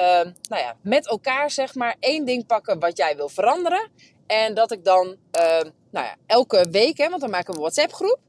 nou 0.49 0.61
ja, 0.61 0.75
met 0.81 1.07
elkaar 1.07 1.51
zeg 1.51 1.75
maar 1.75 1.95
één 1.99 2.25
ding 2.25 2.45
pakken 2.45 2.79
wat 2.79 2.97
jij 2.97 3.15
wil 3.15 3.29
veranderen. 3.29 3.91
En 4.29 4.53
dat 4.53 4.71
ik 4.71 4.83
dan 4.83 5.07
uh, 5.07 5.59
nou 5.91 6.05
ja, 6.05 6.15
elke 6.25 6.67
week, 6.71 6.97
hè, 6.97 7.09
want 7.09 7.21
dan 7.21 7.29
maken 7.29 7.47
we 7.47 7.53
een 7.53 7.59
WhatsApp 7.59 7.93
groep. 7.93 8.19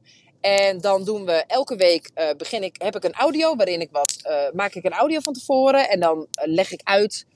En 0.41 0.81
dan 0.81 1.05
doen 1.05 1.25
we 1.25 1.45
elke 1.47 1.77
week 1.77 2.11
uh, 2.15 2.31
begin 2.37 2.63
ik, 2.63 2.77
heb 2.83 2.97
ik 2.97 3.05
een 3.05 3.15
audio 3.15 3.57
waarin 3.57 3.81
ik 3.81 3.89
wat 3.93 4.17
uh, 4.27 4.33
maak 4.53 4.75
ik 4.75 4.85
een 4.85 4.93
audio 4.93 5.21
van 5.21 5.33
tevoren. 5.33 5.89
En 5.89 6.01
dan 6.01 6.27
leg 6.31 6.73
ik 6.73 6.81
uit 6.85 7.27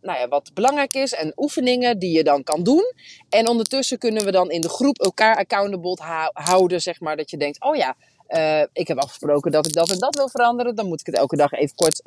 nou 0.00 0.18
ja, 0.18 0.28
wat 0.28 0.50
belangrijk 0.54 0.94
is 0.94 1.14
en 1.14 1.32
oefeningen 1.36 1.98
die 1.98 2.16
je 2.16 2.24
dan 2.24 2.42
kan 2.42 2.62
doen. 2.62 2.92
En 3.28 3.48
ondertussen 3.48 3.98
kunnen 3.98 4.24
we 4.24 4.30
dan 4.30 4.50
in 4.50 4.60
de 4.60 4.68
groep 4.68 4.98
elkaar 4.98 5.36
accountable 5.36 5.96
houden, 6.32 6.80
zeg 6.80 7.00
maar. 7.00 7.16
Dat 7.16 7.30
je 7.30 7.36
denkt, 7.36 7.62
oh 7.62 7.76
ja, 7.76 7.96
ik 8.72 8.88
heb 8.88 8.98
afgesproken 8.98 9.50
dat 9.52 9.66
ik 9.66 9.72
dat 9.72 9.90
en 9.90 9.98
dat 9.98 10.16
wil 10.16 10.28
veranderen. 10.28 10.74
Dan 10.74 10.86
moet 10.86 11.00
ik 11.00 11.06
het 11.06 11.16
elke 11.16 11.36
dag 11.36 11.52
even 11.52 11.74
kort 11.74 12.02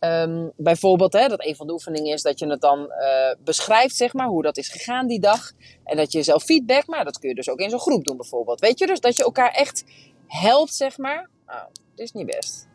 Um, 0.00 0.52
bijvoorbeeld, 0.56 1.12
hè, 1.12 1.28
dat 1.28 1.44
een 1.44 1.56
van 1.56 1.66
de 1.66 1.72
oefeningen 1.72 2.12
is 2.12 2.22
dat 2.22 2.38
je 2.38 2.46
het 2.46 2.60
dan 2.60 2.78
uh, 2.78 3.44
beschrijft, 3.44 3.96
zeg 3.96 4.12
maar, 4.12 4.26
hoe 4.26 4.42
dat 4.42 4.56
is 4.56 4.68
gegaan 4.68 5.06
die 5.06 5.20
dag. 5.20 5.52
En 5.84 5.96
dat 5.96 6.12
je 6.12 6.22
zelf 6.22 6.42
feedback, 6.42 6.86
maar 6.86 7.04
dat 7.04 7.18
kun 7.18 7.28
je 7.28 7.34
dus 7.34 7.48
ook 7.48 7.58
in 7.58 7.70
zo'n 7.70 7.80
groep 7.80 8.04
doen, 8.04 8.16
bijvoorbeeld. 8.16 8.60
Weet 8.60 8.78
je, 8.78 8.86
dus 8.86 9.00
dat 9.00 9.16
je 9.16 9.24
elkaar 9.24 9.50
echt 9.50 9.84
helpt, 10.26 10.74
zeg 10.74 10.98
maar. 10.98 11.28
Oh, 11.46 11.64
dit 11.94 12.04
is 12.06 12.12
niet 12.12 12.26
best. 12.26 12.66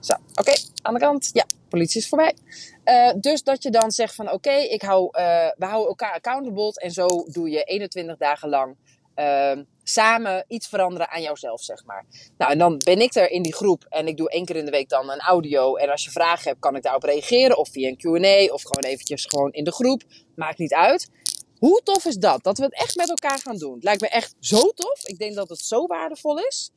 Zo, 0.00 0.14
oké, 0.34 0.52
aan 0.82 0.94
de 0.94 1.00
kant. 1.00 1.30
Ja, 1.32 1.44
politie 1.68 2.00
is 2.00 2.08
voorbij. 2.08 2.36
Uh, 2.84 3.12
dus 3.20 3.42
dat 3.42 3.62
je 3.62 3.70
dan 3.70 3.90
zegt 3.90 4.14
van, 4.14 4.32
oké, 4.32 4.52
ik 4.52 4.82
hou, 4.82 5.04
uh, 5.04 5.48
we 5.56 5.64
houden 5.64 5.88
elkaar 5.88 6.12
accountable. 6.12 6.72
En 6.72 6.90
zo 6.90 7.06
doe 7.26 7.50
je 7.50 7.62
21 7.62 8.16
dagen 8.16 8.48
lang 8.48 8.76
uh, 9.16 9.58
samen 9.82 10.44
iets 10.48 10.68
veranderen 10.68 11.10
aan 11.10 11.22
jouzelf, 11.22 11.62
zeg 11.62 11.84
maar. 11.84 12.04
Nou, 12.38 12.52
en 12.52 12.58
dan 12.58 12.80
ben 12.84 13.00
ik 13.00 13.14
er 13.14 13.30
in 13.30 13.42
die 13.42 13.54
groep 13.54 13.84
en 13.88 14.06
ik 14.06 14.16
doe 14.16 14.30
één 14.30 14.44
keer 14.44 14.56
in 14.56 14.64
de 14.64 14.70
week 14.70 14.88
dan 14.88 15.10
een 15.10 15.20
audio. 15.20 15.76
En 15.76 15.90
als 15.90 16.04
je 16.04 16.10
vragen 16.10 16.48
hebt, 16.48 16.60
kan 16.60 16.76
ik 16.76 16.82
daarop 16.82 17.02
reageren. 17.02 17.58
Of 17.58 17.68
via 17.68 17.88
een 17.88 17.96
Q&A 17.96 18.52
of 18.52 18.62
gewoon 18.62 18.92
eventjes 18.92 19.24
gewoon 19.24 19.52
in 19.52 19.64
de 19.64 19.72
groep. 19.72 20.02
Maakt 20.34 20.58
niet 20.58 20.74
uit. 20.74 21.10
Hoe 21.58 21.80
tof 21.84 22.04
is 22.04 22.16
dat? 22.16 22.44
Dat 22.44 22.58
we 22.58 22.64
het 22.64 22.74
echt 22.74 22.96
met 22.96 23.08
elkaar 23.08 23.38
gaan 23.38 23.56
doen. 23.56 23.78
Lijkt 23.80 24.00
me 24.00 24.08
echt 24.08 24.34
zo 24.40 24.60
tof. 24.60 25.06
Ik 25.06 25.18
denk 25.18 25.34
dat 25.34 25.48
het 25.48 25.58
zo 25.58 25.86
waardevol 25.86 26.38
is. 26.38 26.70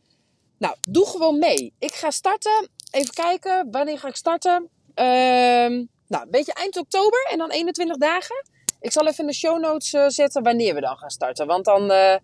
Nou, 0.58 0.76
doe 0.84 1.06
gewoon 1.06 1.40
mee. 1.40 1.74
Ik 1.80 1.94
ga 1.94 2.12
starten. 2.12 2.70
Even 2.92 3.14
kijken, 3.14 3.68
wanneer 3.72 4.00
ga 4.00 4.08
ik 4.08 4.16
starten? 4.16 4.70
Ehm, 4.94 5.86
nou, 6.08 6.24
een 6.24 6.32
beetje 6.32 6.54
eind 6.54 6.78
oktober 6.78 7.28
en 7.32 7.38
dan 7.38 7.52
21 7.52 7.98
dagen. 7.98 8.46
Ik 8.80 8.92
zal 8.92 9.08
even 9.08 9.20
in 9.20 9.28
de 9.28 9.36
show 9.36 9.60
notes 9.60 9.94
uh, 9.94 10.06
zetten 10.08 10.44
wanneer 10.44 10.74
we 10.74 10.82
dan 10.82 10.98
gaan 10.98 11.10
starten. 11.10 11.48
Want 11.48 11.66
dan 11.66 11.92
uh, 11.92 12.16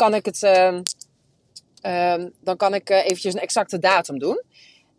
kan 0.00 0.14
ik 0.14 0.24
het. 0.24 0.42
Uh, 1.82 2.24
dan 2.40 2.56
kan 2.56 2.74
ik 2.74 2.90
uh, 2.90 3.04
eventjes 3.04 3.34
een 3.34 3.40
exacte 3.40 3.78
datum 3.78 4.18
doen. 4.18 4.42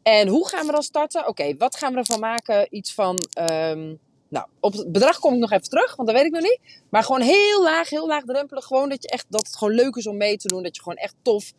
En 0.04 0.28
hoe 0.28 0.48
gaan 0.48 0.66
we 0.66 0.72
dan 0.72 0.84
starten? 0.84 1.28
Oké, 1.28 1.56
wat 1.58 1.76
gaan 1.76 1.94
we 1.94 2.00
ervan 2.00 2.20
maken? 2.20 2.68
Iets 2.70 2.94
van. 2.94 3.18
Um, 3.40 4.00
nou, 4.28 4.46
op 4.60 4.74
het 4.74 4.92
bedrag 4.92 5.20
kom 5.20 5.34
ik 5.34 5.40
nog 5.40 5.52
even 5.52 5.70
terug, 5.70 5.96
want 5.96 6.08
dat 6.08 6.18
weet 6.18 6.28
ik 6.28 6.32
nog 6.32 6.42
niet. 6.42 6.60
Maar 6.90 7.04
gewoon 7.04 7.22
heel 7.22 7.64
laag, 7.64 7.90
heel 7.90 8.08
laagdrempelig. 8.08 8.66
Gewoon 8.66 8.90
dat, 8.90 9.04
je 9.04 9.10
echt, 9.10 9.26
dat 9.30 9.46
het 9.46 9.56
gewoon 9.56 9.74
leuk 9.74 9.96
is 9.96 10.08
om 10.08 10.18
mee 10.18 10.38
te 10.38 10.48
doen. 10.48 10.64
Dat 10.64 10.76
je 10.76 10.82
gewoon 10.82 10.98
echt 10.98 11.16
tof 11.22 11.52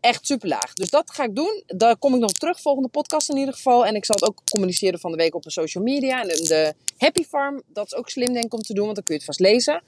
echt 0.00 0.26
super 0.26 0.48
laag. 0.48 0.72
Dus 0.72 0.90
dat 0.90 1.10
ga 1.10 1.24
ik 1.24 1.34
doen. 1.34 1.62
Daar 1.66 1.96
kom 1.96 2.14
ik 2.14 2.20
nog 2.20 2.32
terug, 2.32 2.60
volgende 2.60 2.88
podcast 2.88 3.28
in 3.28 3.36
ieder 3.36 3.54
geval. 3.54 3.86
En 3.86 3.94
ik 3.94 4.04
zal 4.04 4.14
het 4.14 4.28
ook 4.28 4.42
communiceren 4.50 5.00
van 5.00 5.10
de 5.10 5.16
week 5.16 5.34
op 5.34 5.42
de 5.42 5.50
social 5.50 5.84
media. 5.84 6.22
En 6.22 6.28
de 6.28 6.74
Happy 6.98 7.24
Farm, 7.24 7.62
dat 7.66 7.86
is 7.86 7.94
ook 7.94 8.08
slim 8.08 8.32
denk 8.32 8.44
ik 8.44 8.54
om 8.54 8.62
te 8.62 8.74
doen, 8.74 8.84
want 8.84 8.94
dan 8.94 9.04
kun 9.04 9.14
je 9.14 9.20
het 9.20 9.36
vast 9.36 9.40
lezen. 9.40 9.82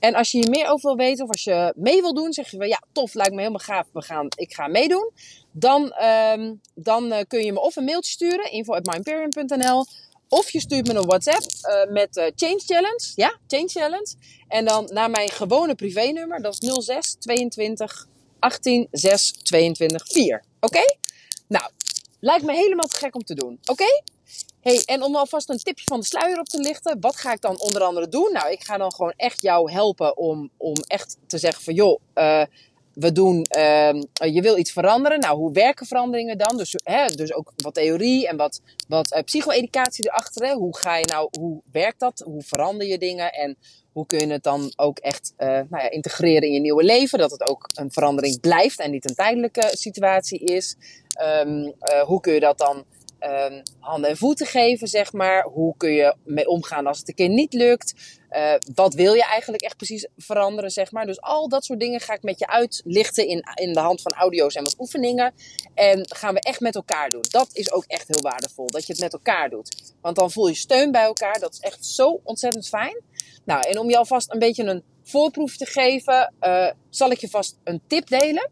En 0.00 0.14
als 0.14 0.30
je 0.30 0.38
hier 0.38 0.50
meer 0.50 0.68
over 0.68 0.96
wil 0.96 1.06
weten 1.06 1.24
of 1.24 1.30
als 1.30 1.44
je 1.44 1.72
mee 1.76 2.00
wil 2.00 2.14
doen, 2.14 2.32
zeg 2.32 2.50
je 2.50 2.56
van 2.56 2.68
ja, 2.68 2.82
tof, 2.92 3.14
lijkt 3.14 3.32
me 3.32 3.38
helemaal 3.38 3.58
gaaf, 3.58 3.86
we 3.92 4.02
gaan, 4.02 4.26
ik 4.36 4.54
ga 4.54 4.66
meedoen. 4.66 5.10
Dan, 5.52 5.94
um, 6.04 6.60
dan 6.74 7.12
uh, 7.12 7.18
kun 7.28 7.44
je 7.44 7.52
me 7.52 7.60
of 7.60 7.76
een 7.76 7.84
mailtje 7.84 8.12
sturen, 8.12 8.52
info.myimperium.nl. 8.52 9.84
Of 10.28 10.50
je 10.50 10.60
stuurt 10.60 10.86
me 10.86 10.94
een 10.94 11.06
WhatsApp 11.06 11.42
uh, 11.42 11.92
met 11.92 12.16
uh, 12.16 12.24
Change 12.34 12.60
Challenge. 12.66 13.12
Ja, 13.14 13.38
Change 13.46 13.68
Challenge. 13.68 14.14
En 14.48 14.64
dan 14.64 14.88
naar 14.92 15.10
mijn 15.10 15.28
gewone 15.28 15.74
privénummer, 15.74 16.42
dat 16.42 16.56
is 16.60 16.84
06 16.84 17.16
22 17.18 18.06
18 18.38 18.88
6 18.90 19.32
22 19.32 20.06
4. 20.06 20.44
Oké? 20.60 20.82
Nou, 21.48 21.70
lijkt 22.20 22.44
me 22.44 22.52
helemaal 22.52 22.86
te 22.86 22.96
gek 22.96 23.14
om 23.14 23.24
te 23.24 23.34
doen. 23.34 23.58
Oké? 23.64 24.02
Hey, 24.60 24.82
en 24.84 25.02
om 25.02 25.16
alvast 25.16 25.48
een 25.48 25.58
tipje 25.58 25.84
van 25.84 26.00
de 26.00 26.06
sluier 26.06 26.38
op 26.38 26.46
te 26.46 26.60
lichten, 26.60 27.00
wat 27.00 27.16
ga 27.16 27.32
ik 27.32 27.40
dan 27.40 27.60
onder 27.60 27.82
andere 27.82 28.08
doen? 28.08 28.32
Nou, 28.32 28.50
ik 28.52 28.64
ga 28.64 28.76
dan 28.76 28.92
gewoon 28.92 29.12
echt 29.16 29.42
jou 29.42 29.72
helpen 29.72 30.16
om, 30.16 30.50
om 30.56 30.74
echt 30.86 31.16
te 31.26 31.38
zeggen 31.38 31.62
van 31.62 31.74
joh, 31.74 32.00
uh, 32.14 32.44
we 32.94 33.12
doen, 33.12 33.46
uh, 33.56 33.92
je 34.34 34.40
wil 34.42 34.58
iets 34.58 34.72
veranderen. 34.72 35.20
Nou, 35.20 35.36
hoe 35.36 35.52
werken 35.52 35.86
veranderingen 35.86 36.38
dan? 36.38 36.56
Dus, 36.56 36.74
hè, 36.84 37.06
dus 37.06 37.34
ook 37.34 37.52
wat 37.56 37.74
theorie 37.74 38.28
en 38.28 38.36
wat, 38.36 38.60
wat 38.88 39.16
uh, 39.16 39.22
psycho-educatie 39.22 40.08
erachter. 40.08 40.46
Hè? 40.46 40.54
Hoe 40.54 40.76
ga 40.76 40.96
je 40.96 41.06
nou, 41.06 41.28
hoe 41.38 41.60
werkt 41.72 42.00
dat? 42.00 42.22
Hoe 42.24 42.42
verander 42.42 42.86
je 42.86 42.98
dingen? 42.98 43.32
En 43.32 43.56
hoe 43.92 44.06
kun 44.06 44.18
je 44.18 44.32
het 44.32 44.42
dan 44.42 44.72
ook 44.76 44.98
echt 44.98 45.32
uh, 45.38 45.46
nou 45.48 45.66
ja, 45.70 45.90
integreren 45.90 46.42
in 46.42 46.52
je 46.52 46.60
nieuwe 46.60 46.84
leven? 46.84 47.18
Dat 47.18 47.30
het 47.30 47.48
ook 47.48 47.70
een 47.74 47.92
verandering 47.92 48.40
blijft 48.40 48.80
en 48.80 48.90
niet 48.90 49.08
een 49.08 49.14
tijdelijke 49.14 49.68
situatie 49.72 50.38
is. 50.38 50.76
Um, 51.44 51.74
hoe 52.06 52.20
kun 52.20 52.32
je 52.32 52.40
dat 52.40 52.58
dan 52.58 52.84
um, 53.20 53.62
handen 53.78 54.10
en 54.10 54.16
voeten 54.16 54.46
geven, 54.46 54.88
zeg 54.88 55.12
maar. 55.12 55.42
Hoe 55.42 55.74
kun 55.76 55.90
je 55.90 56.14
mee 56.24 56.48
omgaan 56.48 56.86
als 56.86 56.98
het 56.98 57.08
een 57.08 57.14
keer 57.14 57.28
niet 57.28 57.52
lukt? 57.52 57.94
Uh, 58.30 58.54
wat 58.74 58.94
wil 58.94 59.14
je 59.14 59.24
eigenlijk 59.24 59.62
echt 59.62 59.76
precies 59.76 60.06
veranderen, 60.16 60.70
zeg 60.70 60.92
maar. 60.92 61.06
Dus 61.06 61.20
al 61.20 61.48
dat 61.48 61.64
soort 61.64 61.80
dingen 61.80 62.00
ga 62.00 62.14
ik 62.14 62.22
met 62.22 62.38
je 62.38 62.46
uitlichten 62.46 63.26
in, 63.26 63.44
in 63.54 63.72
de 63.72 63.80
hand 63.80 64.02
van 64.02 64.12
audio's 64.12 64.54
en 64.54 64.62
wat 64.62 64.78
oefeningen. 64.78 65.34
En 65.74 66.06
gaan 66.08 66.34
we 66.34 66.40
echt 66.40 66.60
met 66.60 66.74
elkaar 66.74 67.08
doen. 67.08 67.24
Dat 67.30 67.48
is 67.52 67.72
ook 67.72 67.84
echt 67.86 68.08
heel 68.08 68.22
waardevol, 68.22 68.66
dat 68.66 68.86
je 68.86 68.92
het 68.92 69.02
met 69.02 69.12
elkaar 69.12 69.50
doet. 69.50 69.94
Want 70.00 70.16
dan 70.16 70.30
voel 70.30 70.48
je 70.48 70.54
steun 70.54 70.90
bij 70.90 71.02
elkaar. 71.02 71.38
Dat 71.38 71.52
is 71.52 71.60
echt 71.60 71.86
zo 71.86 72.20
ontzettend 72.24 72.68
fijn. 72.68 73.00
Nou, 73.44 73.68
en 73.68 73.78
om 73.78 73.88
je 73.88 73.96
alvast 73.96 74.32
een 74.32 74.38
beetje 74.38 74.64
een 74.64 74.82
voorproef 75.02 75.56
te 75.56 75.66
geven, 75.66 76.34
uh, 76.40 76.70
zal 76.90 77.10
ik 77.10 77.18
je 77.18 77.28
vast 77.28 77.58
een 77.64 77.80
tip 77.86 78.08
delen. 78.08 78.50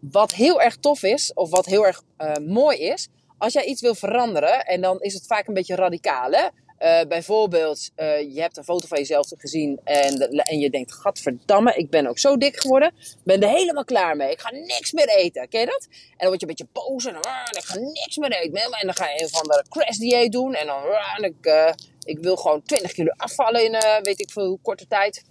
Wat 0.00 0.32
heel 0.32 0.60
erg 0.60 0.76
tof 0.76 1.02
is, 1.02 1.32
of 1.32 1.50
wat 1.50 1.66
heel 1.66 1.86
erg 1.86 2.02
uh, 2.18 2.32
mooi 2.46 2.78
is, 2.78 3.08
als 3.44 3.52
jij 3.52 3.64
iets 3.64 3.80
wil 3.80 3.94
veranderen, 3.94 4.64
en 4.64 4.80
dan 4.80 5.00
is 5.00 5.14
het 5.14 5.26
vaak 5.26 5.46
een 5.48 5.54
beetje 5.54 5.74
radicaal. 5.74 6.30
Hè? 6.30 6.46
Uh, 6.78 7.08
bijvoorbeeld, 7.08 7.90
uh, 7.96 8.34
je 8.34 8.40
hebt 8.40 8.56
een 8.56 8.64
foto 8.64 8.86
van 8.86 8.98
jezelf 8.98 9.26
gezien 9.38 9.80
en, 9.84 10.18
en 10.28 10.58
je 10.58 10.70
denkt, 10.70 10.92
gadverdamme, 10.92 11.74
ik 11.74 11.90
ben 11.90 12.06
ook 12.06 12.18
zo 12.18 12.36
dik 12.36 12.60
geworden. 12.60 12.92
Ben 13.24 13.42
er 13.42 13.48
helemaal 13.48 13.84
klaar 13.84 14.16
mee. 14.16 14.30
Ik 14.30 14.40
ga 14.40 14.50
niks 14.50 14.92
meer 14.92 15.08
eten. 15.08 15.48
Ken 15.48 15.60
je 15.60 15.66
dat? 15.66 15.86
En 15.90 16.16
dan 16.16 16.28
word 16.28 16.40
je 16.40 16.46
een 16.46 16.54
beetje 16.56 16.72
boos 16.72 17.04
en 17.04 17.12
dan, 17.12 17.26
uh, 17.26 17.58
ik 17.58 17.64
ga 17.64 17.78
niks 17.78 18.16
meer 18.16 18.32
eten. 18.32 18.54
En 18.54 18.86
dan 18.86 18.94
ga 18.94 19.08
je 19.08 19.22
een 19.22 19.28
van 19.28 19.42
de 19.42 19.64
crash 19.68 19.96
dieet 19.96 20.32
doen 20.32 20.54
en 20.54 20.66
dan, 20.66 20.82
en 21.16 21.24
ik, 21.24 21.46
uh, 21.46 21.72
ik 22.04 22.18
wil 22.18 22.36
gewoon 22.36 22.62
20 22.62 22.92
kilo 22.92 23.12
afvallen 23.16 23.64
in, 23.64 24.02
weet 24.02 24.20
ik 24.20 24.30
veel, 24.30 24.58
korte 24.62 24.86
tijd. 24.86 25.24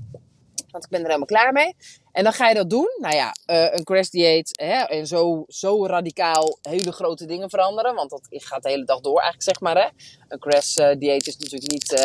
Want 0.73 0.85
ik 0.85 0.89
ben 0.89 0.99
er 0.99 1.05
helemaal 1.05 1.27
klaar 1.27 1.53
mee. 1.53 1.75
En 2.11 2.23
dan 2.23 2.33
ga 2.33 2.47
je 2.47 2.55
dat 2.55 2.69
doen. 2.69 2.89
Nou 2.99 3.15
ja, 3.15 3.35
uh, 3.45 3.73
een 3.73 3.83
crash 3.83 4.09
dieet. 4.09 4.49
Hè, 4.51 4.83
en 4.83 5.07
zo, 5.07 5.43
zo 5.47 5.85
radicaal 5.85 6.57
hele 6.61 6.91
grote 6.91 7.25
dingen 7.25 7.49
veranderen. 7.49 7.95
Want 7.95 8.09
dat 8.09 8.27
gaat 8.29 8.63
de 8.63 8.69
hele 8.69 8.85
dag 8.85 8.99
door 8.99 9.19
eigenlijk, 9.19 9.43
zeg 9.43 9.59
maar. 9.59 9.77
Hè. 9.77 9.87
Een 10.27 10.39
crash 10.39 10.77
uh, 10.77 10.95
dieet 10.97 11.27
is 11.27 11.37
natuurlijk 11.37 11.71
niet 11.71 11.91
uh, 11.91 11.99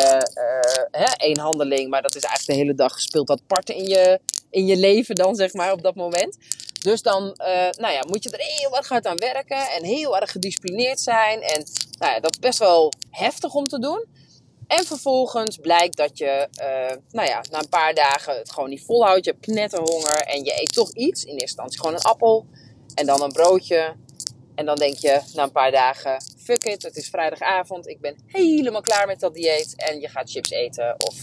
hè, 0.91 1.13
één 1.17 1.39
handeling. 1.39 1.89
Maar 1.89 2.01
dat 2.01 2.15
is 2.15 2.23
eigenlijk 2.23 2.59
de 2.59 2.65
hele 2.65 2.77
dag 2.77 2.99
speelt 2.99 3.27
dat 3.27 3.47
parten 3.47 3.75
in 3.75 3.85
je, 3.85 4.19
in 4.49 4.65
je 4.65 4.77
leven 4.77 5.15
dan, 5.15 5.35
zeg 5.35 5.53
maar, 5.53 5.71
op 5.71 5.81
dat 5.81 5.95
moment. 5.95 6.37
Dus 6.81 7.01
dan 7.01 7.23
nou 7.77 7.93
ja, 7.93 8.03
moet 8.07 8.23
je 8.23 8.29
er 8.29 8.45
heel 8.45 8.77
erg 8.77 8.87
hard 8.87 9.05
aan 9.05 9.17
werken. 9.17 9.69
En 9.69 9.83
heel 9.83 10.17
erg 10.17 10.31
gedisciplineerd 10.31 10.99
zijn. 10.99 11.41
En 11.41 11.63
nou 11.99 12.13
ja, 12.13 12.19
dat 12.19 12.31
is 12.31 12.39
best 12.39 12.59
wel 12.59 12.91
heftig 13.09 13.53
om 13.53 13.67
te 13.67 13.79
doen. 13.79 14.18
En 14.69 14.85
vervolgens 14.85 15.57
blijkt 15.57 15.97
dat 15.97 16.17
je, 16.17 16.47
uh, 16.61 16.97
nou 17.11 17.27
ja, 17.27 17.43
na 17.51 17.59
een 17.59 17.69
paar 17.69 17.93
dagen 17.93 18.37
het 18.37 18.51
gewoon 18.51 18.69
niet 18.69 18.85
volhoudt. 18.85 19.25
Je 19.25 19.31
hebt 19.31 19.45
knetterhonger 19.45 20.17
en 20.17 20.43
je 20.43 20.61
eet 20.61 20.73
toch 20.73 20.93
iets. 20.93 21.23
In 21.23 21.31
eerste 21.31 21.45
instantie 21.45 21.79
gewoon 21.79 21.95
een 21.95 22.01
appel 22.01 22.45
en 22.95 23.05
dan 23.05 23.21
een 23.21 23.31
broodje. 23.31 23.95
En 24.55 24.65
dan 24.65 24.75
denk 24.75 24.95
je 24.95 25.21
na 25.33 25.43
een 25.43 25.51
paar 25.51 25.71
dagen, 25.71 26.21
fuck 26.37 26.63
it, 26.63 26.83
het 26.83 26.95
is 26.95 27.09
vrijdagavond. 27.09 27.87
Ik 27.87 28.01
ben 28.01 28.15
helemaal 28.25 28.81
klaar 28.81 29.07
met 29.07 29.19
dat 29.19 29.33
dieet. 29.33 29.73
En 29.75 29.99
je 29.99 30.07
gaat 30.07 30.31
chips 30.31 30.49
eten 30.49 30.95
of 30.97 31.15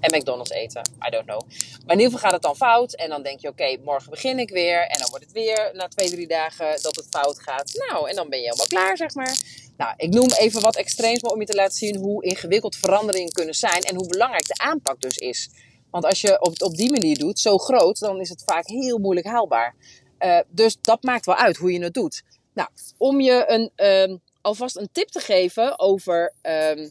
en 0.00 0.18
McDonald's 0.18 0.50
eten. 0.50 0.82
I 1.06 1.10
don't 1.10 1.24
know. 1.24 1.40
Maar 1.86 1.96
in 1.96 2.02
ieder 2.02 2.04
geval 2.04 2.18
gaat 2.18 2.32
het 2.32 2.42
dan 2.42 2.56
fout. 2.56 2.94
En 2.94 3.08
dan 3.08 3.22
denk 3.22 3.40
je, 3.40 3.48
oké, 3.48 3.76
morgen 3.84 4.10
begin 4.10 4.38
ik 4.38 4.50
weer. 4.50 4.80
En 4.86 4.98
dan 4.98 5.10
wordt 5.10 5.24
het 5.24 5.34
weer 5.34 5.70
na 5.72 5.88
twee, 5.88 6.10
drie 6.10 6.26
dagen 6.26 6.82
dat 6.82 6.96
het 6.96 7.06
fout 7.10 7.40
gaat. 7.42 7.72
Nou, 7.88 8.08
en 8.08 8.16
dan 8.16 8.28
ben 8.28 8.38
je 8.38 8.44
helemaal 8.44 8.66
klaar, 8.66 8.96
zeg 8.96 9.14
maar. 9.14 9.36
Nou, 9.76 9.94
ik 9.96 10.10
noem 10.10 10.30
even 10.30 10.60
wat 10.60 10.76
extreems, 10.76 11.22
maar 11.22 11.32
om 11.32 11.40
je 11.40 11.46
te 11.46 11.54
laten 11.54 11.76
zien 11.76 11.96
hoe 11.96 12.24
ingewikkeld 12.24 12.76
veranderingen 12.76 13.32
kunnen 13.32 13.54
zijn. 13.54 13.82
En 13.82 13.94
hoe 13.94 14.08
belangrijk 14.08 14.46
de 14.46 14.58
aanpak 14.58 15.00
dus 15.00 15.16
is. 15.16 15.50
Want 15.90 16.04
als 16.04 16.20
je 16.20 16.40
op, 16.40 16.62
op 16.62 16.76
die 16.76 16.90
manier 16.90 17.18
doet, 17.18 17.38
zo 17.38 17.58
groot, 17.58 17.98
dan 17.98 18.20
is 18.20 18.28
het 18.28 18.42
vaak 18.46 18.66
heel 18.66 18.98
moeilijk 18.98 19.26
haalbaar. 19.26 19.74
Uh, 20.18 20.38
dus 20.48 20.76
dat 20.80 21.02
maakt 21.02 21.26
wel 21.26 21.34
uit 21.34 21.56
hoe 21.56 21.72
je 21.72 21.82
het 21.82 21.94
doet. 21.94 22.22
Nou, 22.54 22.68
om 22.98 23.20
je 23.20 23.44
een, 23.46 23.86
um, 23.86 24.20
alvast 24.40 24.76
een 24.76 24.88
tip 24.92 25.08
te 25.08 25.20
geven 25.20 25.78
over 25.78 26.34
um, 26.42 26.90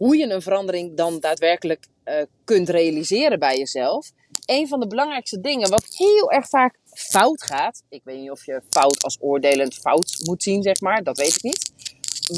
hoe 0.00 0.16
je 0.16 0.30
een 0.30 0.42
verandering 0.42 0.96
dan 0.96 1.20
daadwerkelijk 1.20 1.86
uh, 2.04 2.14
kunt 2.44 2.68
realiseren 2.68 3.38
bij 3.38 3.58
jezelf. 3.58 4.10
Een 4.46 4.68
van 4.68 4.80
de 4.80 4.86
belangrijkste 4.86 5.40
dingen, 5.40 5.70
wat 5.70 5.86
heel 5.88 6.30
erg 6.30 6.48
vaak 6.48 6.78
fout 6.92 7.42
gaat. 7.42 7.82
Ik 7.88 8.00
weet 8.04 8.18
niet 8.18 8.30
of 8.30 8.46
je 8.46 8.62
fout 8.70 9.02
als 9.02 9.16
oordelend 9.20 9.74
fout 9.74 10.20
moet 10.24 10.42
zien, 10.42 10.62
zeg 10.62 10.80
maar. 10.80 11.02
Dat 11.02 11.16
weet 11.16 11.34
ik 11.34 11.42
niet. 11.42 11.72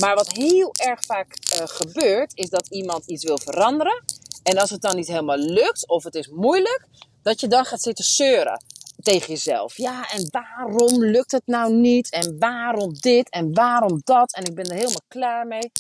Maar 0.00 0.14
wat 0.14 0.32
heel 0.32 0.74
erg 0.74 1.00
vaak 1.06 1.36
uh, 1.54 1.62
gebeurt, 1.64 2.32
is 2.36 2.50
dat 2.50 2.68
iemand 2.68 3.06
iets 3.06 3.24
wil 3.24 3.38
veranderen. 3.38 4.04
En 4.42 4.58
als 4.58 4.70
het 4.70 4.80
dan 4.80 4.96
niet 4.96 5.08
helemaal 5.08 5.38
lukt, 5.38 5.88
of 5.88 6.04
het 6.04 6.14
is 6.14 6.28
moeilijk, 6.28 6.86
dat 7.22 7.40
je 7.40 7.48
dan 7.48 7.64
gaat 7.64 7.82
zitten 7.82 8.04
zeuren 8.04 8.64
tegen 9.02 9.28
jezelf. 9.28 9.76
Ja, 9.76 10.10
en 10.10 10.28
waarom 10.30 11.04
lukt 11.04 11.32
het 11.32 11.46
nou 11.46 11.74
niet? 11.74 12.10
En 12.10 12.38
waarom 12.38 12.94
dit? 12.94 13.30
En 13.30 13.54
waarom 13.54 14.00
dat? 14.04 14.34
En 14.34 14.44
ik 14.44 14.54
ben 14.54 14.64
er 14.64 14.74
helemaal 14.74 15.04
klaar 15.08 15.46
mee. 15.46 15.70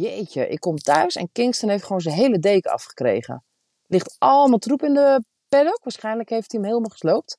Jeetje, 0.00 0.48
ik 0.48 0.60
kom 0.60 0.76
thuis 0.76 1.16
en 1.16 1.32
Kingston 1.32 1.68
heeft 1.68 1.84
gewoon 1.84 2.00
zijn 2.00 2.14
hele 2.14 2.38
deken 2.38 2.70
afgekregen. 2.70 3.44
Ligt 3.86 4.16
allemaal 4.18 4.58
troep 4.58 4.82
in 4.82 4.94
de 4.94 5.24
paddock. 5.48 5.80
Waarschijnlijk 5.82 6.28
heeft 6.28 6.52
hij 6.52 6.60
hem 6.60 6.68
helemaal 6.68 6.90
gesloopt. 6.90 7.38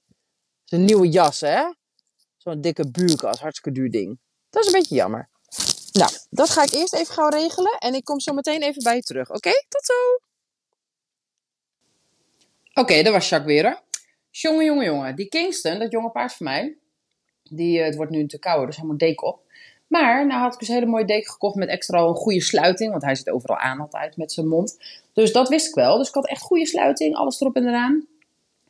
Zijn 0.64 0.86
nieuwe 0.86 1.10
jas, 1.10 1.42
hè? 1.42 1.74
Zo'n 2.38 2.62
dikke 2.62 2.92
buurkas, 2.92 3.40
hartstikke 3.40 3.80
duur 3.80 3.92
ding. 3.92 4.20
Dat 4.50 4.64
is 4.64 4.74
een 4.74 4.80
beetje 4.80 4.96
jammer. 4.96 5.30
Nou, 5.92 6.12
dat 6.30 6.50
ga 6.50 6.64
ik 6.64 6.72
eerst 6.72 6.94
even 6.94 7.14
gauw 7.14 7.30
regelen. 7.30 7.78
En 7.78 7.94
ik 7.94 8.04
kom 8.04 8.20
zo 8.20 8.34
meteen 8.34 8.62
even 8.62 8.84
bij 8.84 8.96
je 8.96 9.02
terug. 9.02 9.30
Oké, 9.30 9.52
tot 9.70 9.86
zo! 9.86 9.94
Oké, 12.82 13.04
dat 13.04 13.14
was 13.14 13.30
Jacques 13.30 13.54
weer. 13.54 13.82
Jongen, 14.30 14.66
jongen, 14.66 14.86
jongen. 14.86 15.16
Die 15.16 15.28
Kingston, 15.28 15.80
dat 15.80 15.92
jonge 15.92 16.10
paard 16.12 16.34
van 16.34 16.46
mij. 16.46 16.78
Die, 17.44 17.80
eh, 17.80 17.86
het 17.86 17.96
wordt 17.96 18.12
nu 18.12 18.28
te 18.28 18.40
koud, 18.40 18.66
dus 18.66 18.76
hij 18.76 18.86
moet 18.86 19.00
deken 19.00 19.28
op. 19.28 19.49
Maar 19.90 20.28
nou 20.28 20.42
had 20.42 20.54
ik 20.54 20.60
dus 20.60 20.68
een 20.68 20.74
hele 20.74 20.86
mooie 20.86 21.06
deken 21.06 21.32
gekocht 21.32 21.56
met 21.56 21.70
extra 21.70 22.00
een 22.00 22.16
goede 22.16 22.42
sluiting. 22.42 22.92
Want 22.92 23.04
hij 23.04 23.16
zit 23.16 23.30
overal 23.30 23.58
aan 23.58 23.80
altijd 23.80 24.18
met 24.18 24.32
zijn 24.32 24.48
mond. 24.48 24.78
Dus 25.14 25.32
dat 25.32 25.50
wist 25.50 25.68
ik 25.68 25.76
wel. 25.76 25.98
Dus 25.98 26.08
ik 26.08 26.14
had 26.14 26.28
echt 26.28 26.42
goede 26.42 26.66
sluiting, 26.66 27.16
alles 27.16 27.42
erop 27.42 27.56
en 27.56 27.68
eraan. 27.68 28.08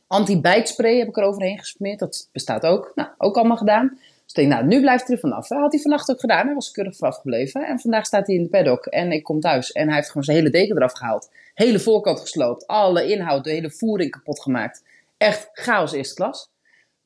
Anti-bijtspray 0.06 0.98
heb 0.98 1.08
ik 1.08 1.16
er 1.16 1.22
overheen 1.22 1.58
gesmeerd. 1.58 1.98
Dat 1.98 2.28
bestaat 2.32 2.66
ook. 2.66 2.92
Nou, 2.94 3.08
ook 3.18 3.36
allemaal 3.36 3.56
gedaan. 3.56 3.88
Dus 3.88 3.98
ik 4.26 4.34
denk, 4.34 4.48
nou, 4.48 4.64
nu 4.66 4.80
blijft 4.80 5.06
hij 5.06 5.14
er 5.14 5.20
vanaf. 5.20 5.48
Had 5.48 5.72
hij 5.72 5.80
vannacht 5.80 6.10
ook 6.10 6.20
gedaan. 6.20 6.46
Hij 6.46 6.54
was 6.54 6.70
keurig 6.70 6.96
vanaf 6.96 7.16
gebleven. 7.16 7.66
En 7.66 7.80
vandaag 7.80 8.06
staat 8.06 8.26
hij 8.26 8.36
in 8.36 8.42
de 8.42 8.48
paddock. 8.48 8.86
En 8.86 9.12
ik 9.12 9.22
kom 9.22 9.40
thuis. 9.40 9.72
En 9.72 9.86
hij 9.86 9.94
heeft 9.94 10.06
gewoon 10.06 10.24
zijn 10.24 10.36
hele 10.36 10.50
deken 10.50 10.76
eraf 10.76 10.92
gehaald. 10.92 11.30
Hele 11.54 11.78
voorkant 11.78 12.20
gesloopt. 12.20 12.66
Alle 12.66 13.06
inhoud, 13.06 13.44
de 13.44 13.50
hele 13.50 13.70
voering 13.70 14.10
kapot 14.10 14.40
gemaakt. 14.40 14.84
Echt 15.16 15.48
chaos 15.52 15.92
eerste 15.92 16.14
klas. 16.14 16.50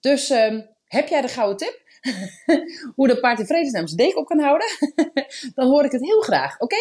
Dus 0.00 0.30
uh, 0.30 0.60
heb 0.86 1.08
jij 1.08 1.20
de 1.20 1.28
gouden 1.28 1.56
tip? 1.56 1.82
hoe 2.96 3.08
de 3.08 3.20
paard 3.20 3.38
in 3.38 3.46
vredesnaam 3.46 3.86
zijn 3.86 4.00
deken 4.00 4.20
op 4.20 4.26
kan 4.26 4.40
houden, 4.40 4.66
dan 5.54 5.68
hoor 5.68 5.84
ik 5.84 5.92
het 5.92 6.00
heel 6.00 6.20
graag, 6.20 6.60
oké? 6.60 6.76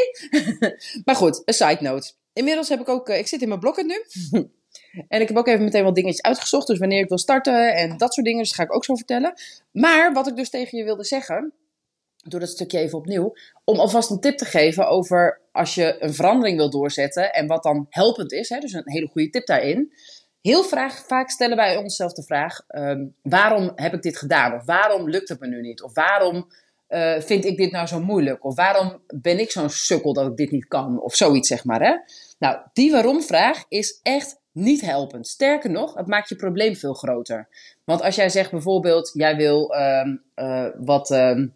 maar 1.05 1.15
goed, 1.15 1.41
een 1.45 1.53
side 1.53 1.77
note. 1.79 2.11
Inmiddels 2.33 2.69
heb 2.69 2.79
ik 2.79 2.89
ook, 2.89 3.09
uh, 3.09 3.17
ik 3.17 3.27
zit 3.27 3.41
in 3.41 3.47
mijn 3.47 3.59
blokken 3.59 3.87
nu. 3.87 4.05
en 5.07 5.21
ik 5.21 5.27
heb 5.27 5.37
ook 5.37 5.47
even 5.47 5.63
meteen 5.63 5.83
wat 5.83 5.95
dingetjes 5.95 6.21
uitgezocht. 6.21 6.67
Dus 6.67 6.79
wanneer 6.79 6.99
ik 6.99 7.09
wil 7.09 7.17
starten 7.17 7.75
en 7.75 7.97
dat 7.97 8.13
soort 8.13 8.25
dingen. 8.25 8.41
Dus 8.41 8.49
dat 8.49 8.57
ga 8.57 8.63
ik 8.63 8.75
ook 8.75 8.85
zo 8.85 8.95
vertellen. 8.95 9.33
Maar 9.71 10.13
wat 10.13 10.27
ik 10.27 10.35
dus 10.35 10.49
tegen 10.49 10.77
je 10.77 10.83
wilde 10.83 11.03
zeggen. 11.03 11.53
Doe 12.27 12.39
dat 12.39 12.49
stukje 12.49 12.79
even 12.79 12.97
opnieuw. 12.97 13.33
Om 13.63 13.79
alvast 13.79 14.09
een 14.09 14.19
tip 14.19 14.37
te 14.37 14.45
geven 14.45 14.87
over 14.87 15.41
als 15.51 15.75
je 15.75 15.95
een 15.99 16.13
verandering 16.13 16.57
wil 16.57 16.69
doorzetten. 16.69 17.33
En 17.33 17.47
wat 17.47 17.63
dan 17.63 17.85
helpend 17.89 18.31
is. 18.31 18.49
Hè, 18.49 18.59
dus 18.59 18.73
een 18.73 18.91
hele 18.91 19.07
goede 19.07 19.29
tip 19.29 19.45
daarin. 19.45 19.93
Heel 20.43 20.63
vaak 21.07 21.29
stellen 21.29 21.57
wij 21.57 21.77
onszelf 21.77 22.13
de 22.13 22.23
vraag: 22.23 22.59
um, 22.67 23.15
waarom 23.21 23.71
heb 23.75 23.93
ik 23.93 24.01
dit 24.01 24.17
gedaan? 24.17 24.53
Of 24.53 24.65
waarom 24.65 25.09
lukt 25.09 25.29
het 25.29 25.39
me 25.39 25.47
nu 25.47 25.61
niet? 25.61 25.81
Of 25.81 25.93
waarom 25.93 26.47
uh, 26.89 27.19
vind 27.19 27.45
ik 27.45 27.57
dit 27.57 27.71
nou 27.71 27.87
zo 27.87 27.99
moeilijk? 27.99 28.45
Of 28.45 28.55
waarom 28.55 29.01
ben 29.15 29.39
ik 29.39 29.51
zo'n 29.51 29.69
sukkel 29.69 30.13
dat 30.13 30.27
ik 30.27 30.37
dit 30.37 30.51
niet 30.51 30.67
kan? 30.67 31.01
Of 31.01 31.15
zoiets, 31.15 31.47
zeg 31.47 31.63
maar. 31.63 31.81
Hè? 31.81 31.95
Nou, 32.39 32.57
die 32.73 32.91
waarom-vraag 32.91 33.63
is 33.67 33.99
echt 34.01 34.39
niet 34.51 34.81
helpend. 34.81 35.27
Sterker 35.27 35.69
nog, 35.69 35.93
het 35.93 36.07
maakt 36.07 36.29
je 36.29 36.35
probleem 36.35 36.75
veel 36.75 36.93
groter. 36.93 37.47
Want 37.83 38.01
als 38.01 38.15
jij 38.15 38.29
zegt 38.29 38.51
bijvoorbeeld: 38.51 39.11
jij 39.13 39.35
wil 39.35 39.75
um, 39.75 40.23
uh, 40.35 40.67
wat. 40.77 41.11
Um, 41.11 41.53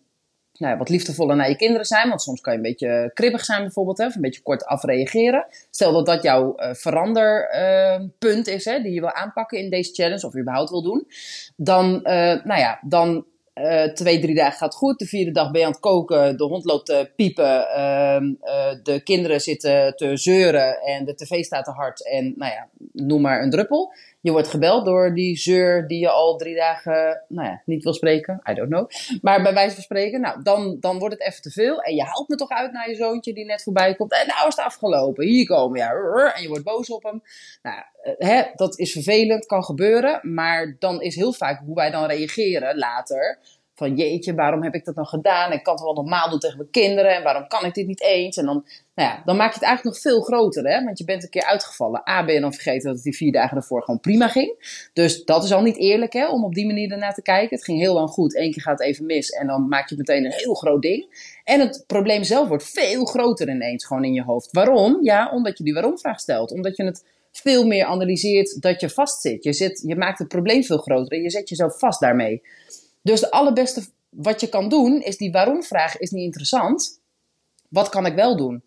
nou, 0.57 0.77
wat 0.77 0.89
liefdevoller 0.89 1.35
naar 1.35 1.49
je 1.49 1.55
kinderen 1.55 1.85
zijn. 1.85 2.09
Want 2.09 2.21
soms 2.21 2.41
kan 2.41 2.53
je 2.53 2.59
een 2.59 2.65
beetje 2.65 3.11
kribbig 3.13 3.45
zijn 3.45 3.61
bijvoorbeeld. 3.61 3.97
Hè, 3.97 4.05
of 4.05 4.15
een 4.15 4.21
beetje 4.21 4.41
kort 4.41 4.65
afreageren. 4.65 5.45
Stel 5.69 5.93
dat 5.93 6.05
dat 6.05 6.23
jouw 6.23 6.53
uh, 6.57 6.73
veranderpunt 6.73 8.47
is. 8.47 8.65
Hè, 8.65 8.81
die 8.81 8.93
je 8.93 8.99
wil 8.99 9.11
aanpakken 9.11 9.57
in 9.59 9.69
deze 9.69 9.93
challenge. 9.93 10.25
Of 10.25 10.35
überhaupt 10.35 10.69
wil 10.69 10.83
doen. 10.83 11.07
Dan, 11.55 11.93
uh, 12.03 12.43
nou 12.43 12.59
ja, 12.59 12.79
dan 12.81 13.25
uh, 13.55 13.83
twee, 13.83 14.19
drie 14.19 14.35
dagen 14.35 14.57
gaat 14.57 14.75
goed. 14.75 14.99
De 14.99 15.05
vierde 15.05 15.31
dag 15.31 15.51
ben 15.51 15.59
je 15.59 15.65
aan 15.65 15.71
het 15.71 15.81
koken. 15.81 16.37
De 16.37 16.43
hond 16.43 16.65
loopt 16.65 16.85
te 16.85 17.11
piepen. 17.15 17.67
Uh, 17.77 18.19
de 18.83 19.01
kinderen 19.03 19.41
zitten 19.41 19.95
te 19.95 20.17
zeuren. 20.17 20.81
En 20.81 21.05
de 21.05 21.15
tv 21.15 21.43
staat 21.43 21.65
te 21.65 21.71
hard. 21.71 22.07
En 22.09 22.33
nou 22.35 22.51
ja, 22.51 22.67
noem 22.91 23.21
maar 23.21 23.41
een 23.41 23.49
druppel. 23.49 23.93
Je 24.27 24.33
wordt 24.33 24.48
gebeld 24.48 24.85
door 24.85 25.13
die 25.13 25.37
zeur 25.37 25.87
die 25.87 26.00
je 26.00 26.09
al 26.09 26.37
drie 26.37 26.55
dagen 26.55 27.24
nou 27.27 27.48
ja, 27.48 27.61
niet 27.66 27.83
wil 27.83 27.94
spreken. 27.94 28.42
I 28.50 28.53
don't 28.53 28.70
know. 28.70 28.90
Maar 29.22 29.42
bij 29.42 29.53
wijze 29.53 29.74
van 29.74 29.83
spreken, 29.83 30.22
nou, 30.22 30.44
dan, 30.44 30.77
dan 30.79 31.00
wordt 31.00 31.13
het 31.13 31.24
even 31.24 31.42
te 31.42 31.51
veel. 31.51 31.81
En 31.81 31.96
je 31.96 32.03
haalt 32.03 32.27
me 32.27 32.35
toch 32.35 32.50
uit 32.50 32.72
naar 32.72 32.90
je 32.90 32.96
zoontje 32.96 33.33
die 33.33 33.46
net 33.46 33.63
voorbij 33.63 33.96
komt. 33.96 34.11
En 34.11 34.27
nou 34.27 34.48
is 34.48 34.55
het 34.55 34.66
afgelopen. 34.66 35.25
Hier 35.25 35.46
komen, 35.46 35.79
ja. 35.79 35.92
En 36.33 36.42
je 36.42 36.48
wordt 36.48 36.63
boos 36.63 36.90
op 36.90 37.03
hem. 37.03 37.22
Nou, 37.61 37.77
hè, 38.18 38.44
dat 38.55 38.79
is 38.79 38.92
vervelend, 38.92 39.46
kan 39.46 39.63
gebeuren. 39.63 40.20
Maar 40.33 40.75
dan 40.79 41.01
is 41.01 41.16
heel 41.16 41.33
vaak 41.33 41.61
hoe 41.66 41.75
wij 41.75 41.92
dan 41.92 42.05
reageren 42.05 42.77
later 42.77 43.40
van 43.77 43.96
jeetje, 43.96 44.35
waarom 44.35 44.63
heb 44.63 44.74
ik 44.74 44.85
dat 44.85 44.96
nou 44.96 45.07
gedaan? 45.07 45.51
Ik 45.51 45.63
kan 45.63 45.74
het 45.74 45.83
wel 45.83 45.94
normaal 45.94 46.29
doen 46.29 46.40
tegen 46.40 46.57
mijn 46.57 46.70
kinderen. 46.70 47.16
En 47.16 47.24
waarom 47.24 47.48
kan 47.48 47.66
ik 47.66 47.74
dit 47.74 47.87
niet 47.87 48.01
eens? 48.01 48.37
En 48.37 48.46
dan, 48.46 48.66
nou 48.96 49.09
ja, 49.09 49.22
dan 49.25 49.35
maak 49.35 49.48
je 49.48 49.59
het 49.59 49.63
eigenlijk 49.63 49.96
nog 49.96 50.03
veel 50.03 50.22
groter. 50.22 50.63
Hè? 50.63 50.83
Want 50.83 50.98
je 50.98 51.03
bent 51.03 51.24
een 51.24 51.29
keer 51.29 51.44
uitgevallen. 51.44 52.09
A, 52.09 52.25
ben 52.25 52.33
je 52.33 52.42
dan 52.42 52.53
vergeten 52.53 52.83
dat 52.83 52.96
het 52.96 53.03
die 53.03 53.16
vier 53.16 53.31
dagen 53.31 53.57
ervoor 53.57 53.83
gewoon 53.83 54.00
prima 54.00 54.27
ging. 54.27 54.90
Dus 54.94 55.24
dat 55.24 55.44
is 55.44 55.51
al 55.51 55.61
niet 55.61 55.77
eerlijk 55.77 56.13
hè, 56.13 56.27
om 56.27 56.44
op 56.44 56.53
die 56.53 56.66
manier 56.66 56.92
ernaar 56.92 57.13
te 57.13 57.22
kijken. 57.22 57.55
Het 57.55 57.66
ging 57.66 57.79
heel 57.79 57.94
lang 57.94 58.09
goed. 58.09 58.35
Eén 58.35 58.51
keer 58.51 58.61
gaat 58.61 58.79
het 58.79 58.87
even 58.87 59.05
mis. 59.05 59.29
En 59.29 59.48
dan 59.48 59.68
maak 59.68 59.90
je 59.90 59.96
meteen 59.98 60.25
een 60.25 60.33
heel 60.35 60.53
groot 60.53 60.81
ding. 60.81 61.31
En 61.44 61.59
het 61.59 61.83
probleem 61.87 62.24
zelf 62.24 62.48
wordt 62.48 62.70
veel 62.70 63.05
groter 63.05 63.50
ineens 63.50 63.85
gewoon 63.85 64.03
in 64.03 64.13
je 64.13 64.24
hoofd. 64.24 64.51
Waarom? 64.51 65.00
Ja, 65.01 65.31
omdat 65.31 65.57
je 65.57 65.63
die 65.63 65.74
waarom-vraag 65.74 66.20
stelt. 66.20 66.51
Omdat 66.51 66.77
je 66.77 66.83
het 66.83 67.05
veel 67.31 67.66
meer 67.66 67.85
analyseert 67.85 68.61
dat 68.61 68.81
je 68.81 68.90
vastzit. 68.90 69.44
Je, 69.44 69.53
zit, 69.53 69.83
je 69.85 69.96
maakt 69.96 70.20
het 70.20 70.27
probleem 70.27 70.63
veel 70.63 70.77
groter 70.77 71.18
en 71.18 71.24
je 71.24 71.29
zet 71.29 71.50
jezelf 71.50 71.79
vast 71.79 72.00
daarmee. 72.00 72.42
Dus 73.01 73.20
de 73.20 73.31
allerbeste 73.31 73.83
wat 74.10 74.42
je 74.42 74.50
kan 74.50 74.70
doen 74.70 75.01
is 75.01 75.18
die 75.18 75.31
waarom-vraag 75.31 75.98
is 75.98 76.12
niet 76.12 76.24
interessant. 76.24 77.01
Wat 77.70 77.90
kan 77.90 78.05
ik 78.05 78.16
wel 78.16 78.38
doen? 78.38 78.64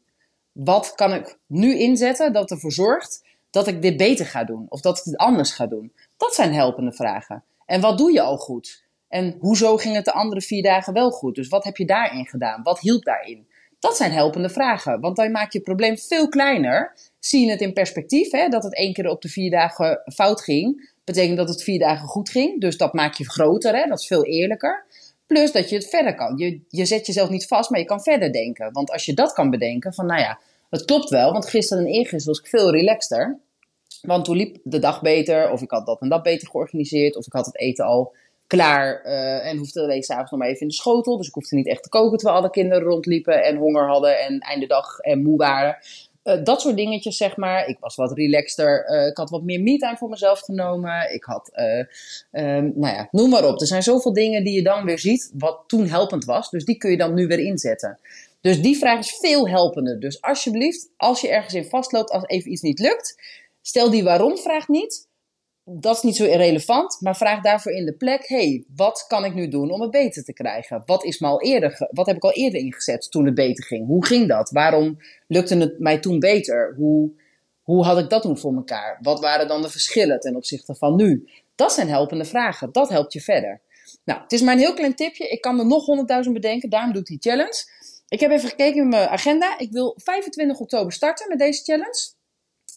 Wat 0.53 0.95
kan 0.95 1.15
ik 1.15 1.39
nu 1.47 1.79
inzetten 1.79 2.33
dat 2.33 2.51
ervoor 2.51 2.73
zorgt 2.73 3.25
dat 3.51 3.67
ik 3.67 3.83
dit 3.83 3.97
beter 3.97 4.27
ga 4.27 4.45
doen? 4.45 4.67
Of 4.69 4.81
dat 4.81 4.99
ik 4.99 5.05
het 5.05 5.17
anders 5.17 5.53
ga 5.53 5.67
doen? 5.67 5.93
Dat 6.17 6.35
zijn 6.35 6.55
helpende 6.55 6.93
vragen. 6.93 7.45
En 7.67 7.81
wat 7.81 7.99
doe 7.99 8.13
je 8.13 8.21
al 8.21 8.37
goed? 8.37 8.85
En 9.09 9.37
hoezo 9.41 9.77
ging 9.77 9.95
het 9.95 10.05
de 10.05 10.13
andere 10.13 10.41
vier 10.41 10.63
dagen 10.63 10.93
wel 10.93 11.11
goed? 11.11 11.35
Dus 11.35 11.49
wat 11.49 11.65
heb 11.65 11.77
je 11.77 11.87
daarin 11.87 12.27
gedaan? 12.27 12.63
Wat 12.63 12.81
hielp 12.81 13.05
daarin? 13.05 13.49
Dat 13.79 13.97
zijn 13.97 14.13
helpende 14.13 14.49
vragen, 14.49 15.01
want 15.01 15.17
dan 15.17 15.31
maak 15.31 15.53
je 15.53 15.59
het 15.59 15.67
probleem 15.67 15.99
veel 15.99 16.29
kleiner. 16.29 16.97
Zie 17.19 17.45
je 17.45 17.51
het 17.51 17.61
in 17.61 17.73
perspectief, 17.73 18.31
hè, 18.31 18.49
dat 18.49 18.63
het 18.63 18.77
één 18.77 18.93
keer 18.93 19.09
op 19.09 19.23
de 19.23 19.29
vier 19.29 19.51
dagen 19.51 20.03
fout 20.15 20.41
ging 20.41 20.90
betekent 21.13 21.37
dat 21.37 21.49
het 21.49 21.63
vier 21.63 21.79
dagen 21.79 22.09
goed 22.09 22.31
ging. 22.31 22.61
Dus 22.61 22.77
dat 22.77 22.93
maakt 22.93 23.19
je 23.19 23.31
groter, 23.31 23.77
hè? 23.77 23.89
dat 23.89 23.99
is 23.99 24.07
veel 24.07 24.25
eerlijker. 24.25 24.85
Plus 25.27 25.53
dat 25.53 25.69
je 25.69 25.77
het 25.77 25.89
verder 25.89 26.15
kan. 26.15 26.37
Je, 26.37 26.61
je 26.69 26.85
zet 26.85 27.07
jezelf 27.07 27.29
niet 27.31 27.47
vast, 27.47 27.71
maar 27.71 27.81
je 27.81 27.87
kan 27.87 28.03
verder 28.03 28.33
denken. 28.33 28.73
Want 28.73 28.91
als 28.91 29.05
je 29.05 29.15
dat 29.15 29.33
kan 29.33 29.51
bedenken, 29.51 29.95
van 29.95 30.07
nou 30.07 30.21
ja, 30.21 30.39
het 30.71 30.85
klopt 30.85 31.11
wel. 31.11 31.33
Want 31.33 31.49
gisteren 31.49 31.85
en 31.85 31.91
eergisteren 31.91 32.27
was 32.27 32.39
ik 32.39 32.47
veel 32.47 32.71
relaxter. 32.71 33.39
Want 34.01 34.25
toen 34.25 34.37
liep 34.37 34.57
de 34.63 34.79
dag 34.79 35.01
beter, 35.01 35.51
of 35.51 35.63
ik 35.63 35.71
had 35.71 35.87
dat 35.87 36.01
en 36.01 36.09
dat 36.09 36.23
beter 36.23 36.49
georganiseerd, 36.49 37.17
of 37.17 37.27
ik 37.27 37.33
had 37.33 37.47
het 37.47 37.59
eten 37.59 37.85
al 37.85 38.15
klaar 38.47 39.07
uh, 39.07 39.47
en 39.47 39.57
hoefde 39.57 39.83
alleen 39.83 40.03
s'avonds 40.03 40.31
nog 40.31 40.41
maar 40.41 40.49
even 40.49 40.61
in 40.61 40.69
de 40.69 40.75
schotel. 40.75 41.17
Dus 41.17 41.29
ik 41.29 41.35
hoefde 41.35 41.57
niet 41.57 41.69
echt 41.69 41.83
te 41.83 41.89
koken 41.89 42.19
terwijl 42.19 42.39
alle 42.39 42.51
kinderen 42.51 42.83
rondliepen 42.83 43.43
en 43.43 43.57
honger 43.57 43.89
hadden 43.89 44.21
en 44.21 44.39
einde 44.39 44.67
dag 44.67 44.99
en 44.99 45.23
moe 45.23 45.37
waren. 45.37 45.77
Uh, 46.31 46.45
dat 46.45 46.61
soort 46.61 46.77
dingetjes, 46.77 47.17
zeg 47.17 47.37
maar. 47.37 47.67
Ik 47.67 47.77
was 47.81 47.97
wat 47.97 48.13
relaxter. 48.13 48.91
Uh, 48.91 49.07
ik 49.07 49.17
had 49.17 49.31
wat 49.31 49.43
meer 49.43 49.61
me-time 49.61 49.97
voor 49.97 50.09
mezelf 50.09 50.41
genomen. 50.41 51.15
Ik 51.15 51.25
had, 51.25 51.51
uh, 51.55 51.79
um, 52.45 52.73
nou 52.75 52.95
ja, 52.95 53.09
noem 53.11 53.31
maar 53.31 53.45
op. 53.45 53.61
Er 53.61 53.67
zijn 53.67 53.83
zoveel 53.83 54.13
dingen 54.13 54.45
die 54.45 54.55
je 54.55 54.63
dan 54.63 54.85
weer 54.85 54.99
ziet, 54.99 55.31
wat 55.35 55.65
toen 55.67 55.87
helpend 55.87 56.25
was. 56.25 56.51
Dus 56.51 56.65
die 56.65 56.77
kun 56.77 56.91
je 56.91 56.97
dan 56.97 57.15
nu 57.15 57.27
weer 57.27 57.39
inzetten. 57.39 57.99
Dus 58.41 58.63
die 58.63 58.79
vraag 58.79 58.99
is 58.99 59.17
veel 59.21 59.49
helpender. 59.49 60.01
Dus 60.01 60.23
alsjeblieft, 60.23 60.91
als 60.97 61.21
je 61.21 61.29
ergens 61.29 61.55
in 61.55 61.65
vastloopt, 61.65 62.11
als 62.11 62.27
even 62.27 62.53
iets 62.53 62.63
niet 62.63 62.79
lukt, 62.79 63.23
stel 63.63 63.91
die 63.91 64.05
waarom-vraag 64.05 64.69
niet 64.69 65.09
dat 65.65 65.97
is 65.97 66.03
niet 66.03 66.17
zo 66.17 66.25
irrelevant, 66.25 66.97
maar 67.01 67.17
vraag 67.17 67.43
daarvoor 67.43 67.73
in 67.73 67.85
de 67.85 67.93
plek: 67.93 68.29
hey, 68.29 68.65
wat 68.77 69.05
kan 69.09 69.25
ik 69.25 69.35
nu 69.35 69.49
doen 69.49 69.71
om 69.71 69.81
het 69.81 69.91
beter 69.91 70.25
te 70.25 70.33
krijgen? 70.33 70.83
Wat, 70.87 71.05
is 71.05 71.19
me 71.19 71.27
al 71.27 71.43
eerder 71.43 71.89
wat 71.91 72.07
heb 72.07 72.17
ik 72.17 72.25
al 72.25 72.33
eerder 72.33 72.61
ingezet 72.61 73.11
toen 73.11 73.25
het 73.25 73.35
beter 73.35 73.65
ging? 73.65 73.87
Hoe 73.87 74.07
ging 74.07 74.29
dat? 74.29 74.51
Waarom 74.51 74.99
lukte 75.27 75.57
het 75.57 75.79
mij 75.79 75.99
toen 75.99 76.19
beter? 76.19 76.75
Hoe, 76.77 77.11
hoe 77.63 77.85
had 77.85 77.99
ik 77.99 78.11
dat 78.11 78.23
toen 78.23 78.39
voor 78.39 78.55
elkaar? 78.55 78.99
Wat 79.03 79.21
waren 79.21 79.49
dan 79.49 79.63
de 79.63 79.71
verschillen 79.71 80.21
ten 80.21 80.37
opzichte 80.37 80.75
van 80.75 80.97
nu? 80.97 81.29
Dat 81.55 81.73
zijn 81.73 81.89
helpende 81.89 82.25
vragen. 82.25 82.73
Dat 82.73 82.89
helpt 82.89 83.13
je 83.13 83.21
verder. 83.21 83.61
Nou, 84.05 84.21
het 84.21 84.33
is 84.33 84.41
maar 84.41 84.55
een 84.55 84.61
heel 84.61 84.75
klein 84.75 84.95
tipje. 84.95 85.29
Ik 85.29 85.41
kan 85.41 85.59
er 85.59 85.67
nog 85.67 85.85
honderdduizend 85.85 86.35
bedenken. 86.35 86.71
Daarom 86.71 86.93
doe 86.93 87.01
ik 87.01 87.07
die 87.07 87.19
challenge. 87.21 87.65
Ik 88.09 88.21
heb 88.21 88.31
even 88.31 88.49
gekeken 88.49 88.83
in 88.83 88.89
mijn 88.89 89.09
agenda. 89.09 89.59
Ik 89.59 89.73
wil 89.73 89.95
25 90.03 90.59
oktober 90.59 90.93
starten 90.93 91.29
met 91.29 91.39
deze 91.39 91.63
challenge. 91.63 92.19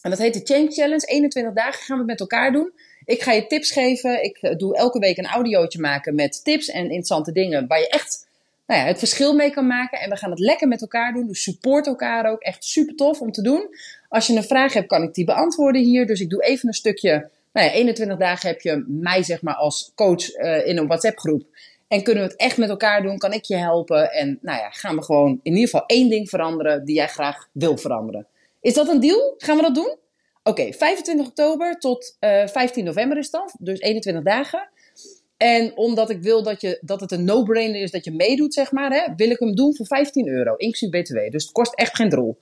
En 0.04 0.10
dat 0.10 0.18
heet 0.18 0.34
de 0.34 0.54
Change 0.54 0.70
Challenge. 0.70 1.06
21 1.06 1.52
dagen 1.52 1.82
gaan 1.82 1.96
we 1.96 2.02
het 2.02 2.10
met 2.10 2.20
elkaar 2.20 2.52
doen. 2.52 2.72
Ik 3.04 3.22
ga 3.22 3.32
je 3.32 3.46
tips 3.46 3.70
geven. 3.70 4.24
Ik 4.24 4.38
eh, 4.40 4.56
doe 4.56 4.76
elke 4.76 4.98
week 4.98 5.16
een 5.16 5.26
audiootje 5.26 5.80
maken 5.80 6.14
met 6.14 6.44
tips 6.44 6.68
en 6.68 6.82
interessante 6.82 7.32
dingen 7.32 7.66
waar 7.66 7.78
je 7.78 7.88
echt 7.88 8.26
nou 8.66 8.80
ja, 8.80 8.86
het 8.86 8.98
verschil 8.98 9.34
mee 9.34 9.50
kan 9.50 9.66
maken. 9.66 10.00
En 10.00 10.10
we 10.10 10.16
gaan 10.16 10.30
het 10.30 10.38
lekker 10.38 10.68
met 10.68 10.80
elkaar 10.80 11.12
doen. 11.12 11.26
Dus 11.26 11.42
support 11.42 11.86
elkaar 11.86 12.30
ook. 12.30 12.40
Echt 12.40 12.64
super 12.64 12.94
tof 12.94 13.20
om 13.20 13.32
te 13.32 13.42
doen. 13.42 13.68
Als 14.08 14.26
je 14.26 14.36
een 14.36 14.44
vraag 14.44 14.72
hebt, 14.72 14.86
kan 14.86 15.02
ik 15.02 15.14
die 15.14 15.24
beantwoorden 15.24 15.82
hier. 15.82 16.06
Dus 16.06 16.20
ik 16.20 16.30
doe 16.30 16.42
even 16.42 16.68
een 16.68 16.74
stukje. 16.74 17.30
Nou 17.52 17.66
ja, 17.66 17.72
21 17.72 18.16
dagen 18.16 18.48
heb 18.48 18.60
je 18.60 18.84
mij 18.88 19.22
zeg 19.22 19.42
maar 19.42 19.54
als 19.54 19.92
coach 19.94 20.36
uh, 20.36 20.66
in 20.66 20.78
een 20.78 20.86
WhatsApp 20.86 21.18
groep. 21.18 21.42
En 21.88 22.02
kunnen 22.02 22.22
we 22.24 22.30
het 22.30 22.38
echt 22.38 22.56
met 22.56 22.68
elkaar 22.68 23.02
doen? 23.02 23.18
Kan 23.18 23.32
ik 23.32 23.44
je 23.44 23.56
helpen? 23.56 24.12
En 24.12 24.38
nou 24.42 24.58
ja, 24.58 24.70
gaan 24.70 24.96
we 24.96 25.02
gewoon 25.02 25.40
in 25.42 25.52
ieder 25.52 25.68
geval 25.68 25.86
één 25.86 26.08
ding 26.08 26.28
veranderen 26.28 26.84
die 26.84 26.94
jij 26.94 27.08
graag 27.08 27.48
wil 27.52 27.76
veranderen. 27.76 28.26
Is 28.64 28.74
dat 28.74 28.88
een 28.88 29.00
deal? 29.00 29.34
Gaan 29.36 29.56
we 29.56 29.62
dat 29.62 29.74
doen? 29.74 29.96
Oké, 30.42 30.72
25 30.72 31.26
oktober 31.26 31.78
tot 31.78 32.16
uh, 32.20 32.42
eh, 32.42 32.48
15 32.48 32.84
november 32.84 33.18
is 33.18 33.30
dat. 33.30 33.54
Dus 33.58 33.80
21 33.80 34.24
dagen. 34.24 34.68
En 35.36 35.76
omdat 35.76 36.10
ik 36.10 36.22
wil 36.22 36.42
dat, 36.42 36.60
je, 36.60 36.78
dat 36.80 37.00
het 37.00 37.12
een 37.12 37.24
no-brainer 37.24 37.80
is 37.80 37.90
dat 37.90 38.04
je 38.04 38.10
meedoet, 38.10 38.54
zeg 38.54 38.72
maar, 38.72 38.92
hè, 38.92 39.14
wil 39.16 39.30
ik 39.30 39.38
hem 39.38 39.54
doen 39.54 39.76
voor 39.76 39.86
15 39.86 40.28
euro, 40.28 40.54
inclusief 40.56 40.90
BTW. 40.90 41.30
Dus 41.30 41.42
het 41.42 41.52
kost 41.52 41.74
echt 41.74 41.96
geen 41.96 42.08
drol. 42.08 42.38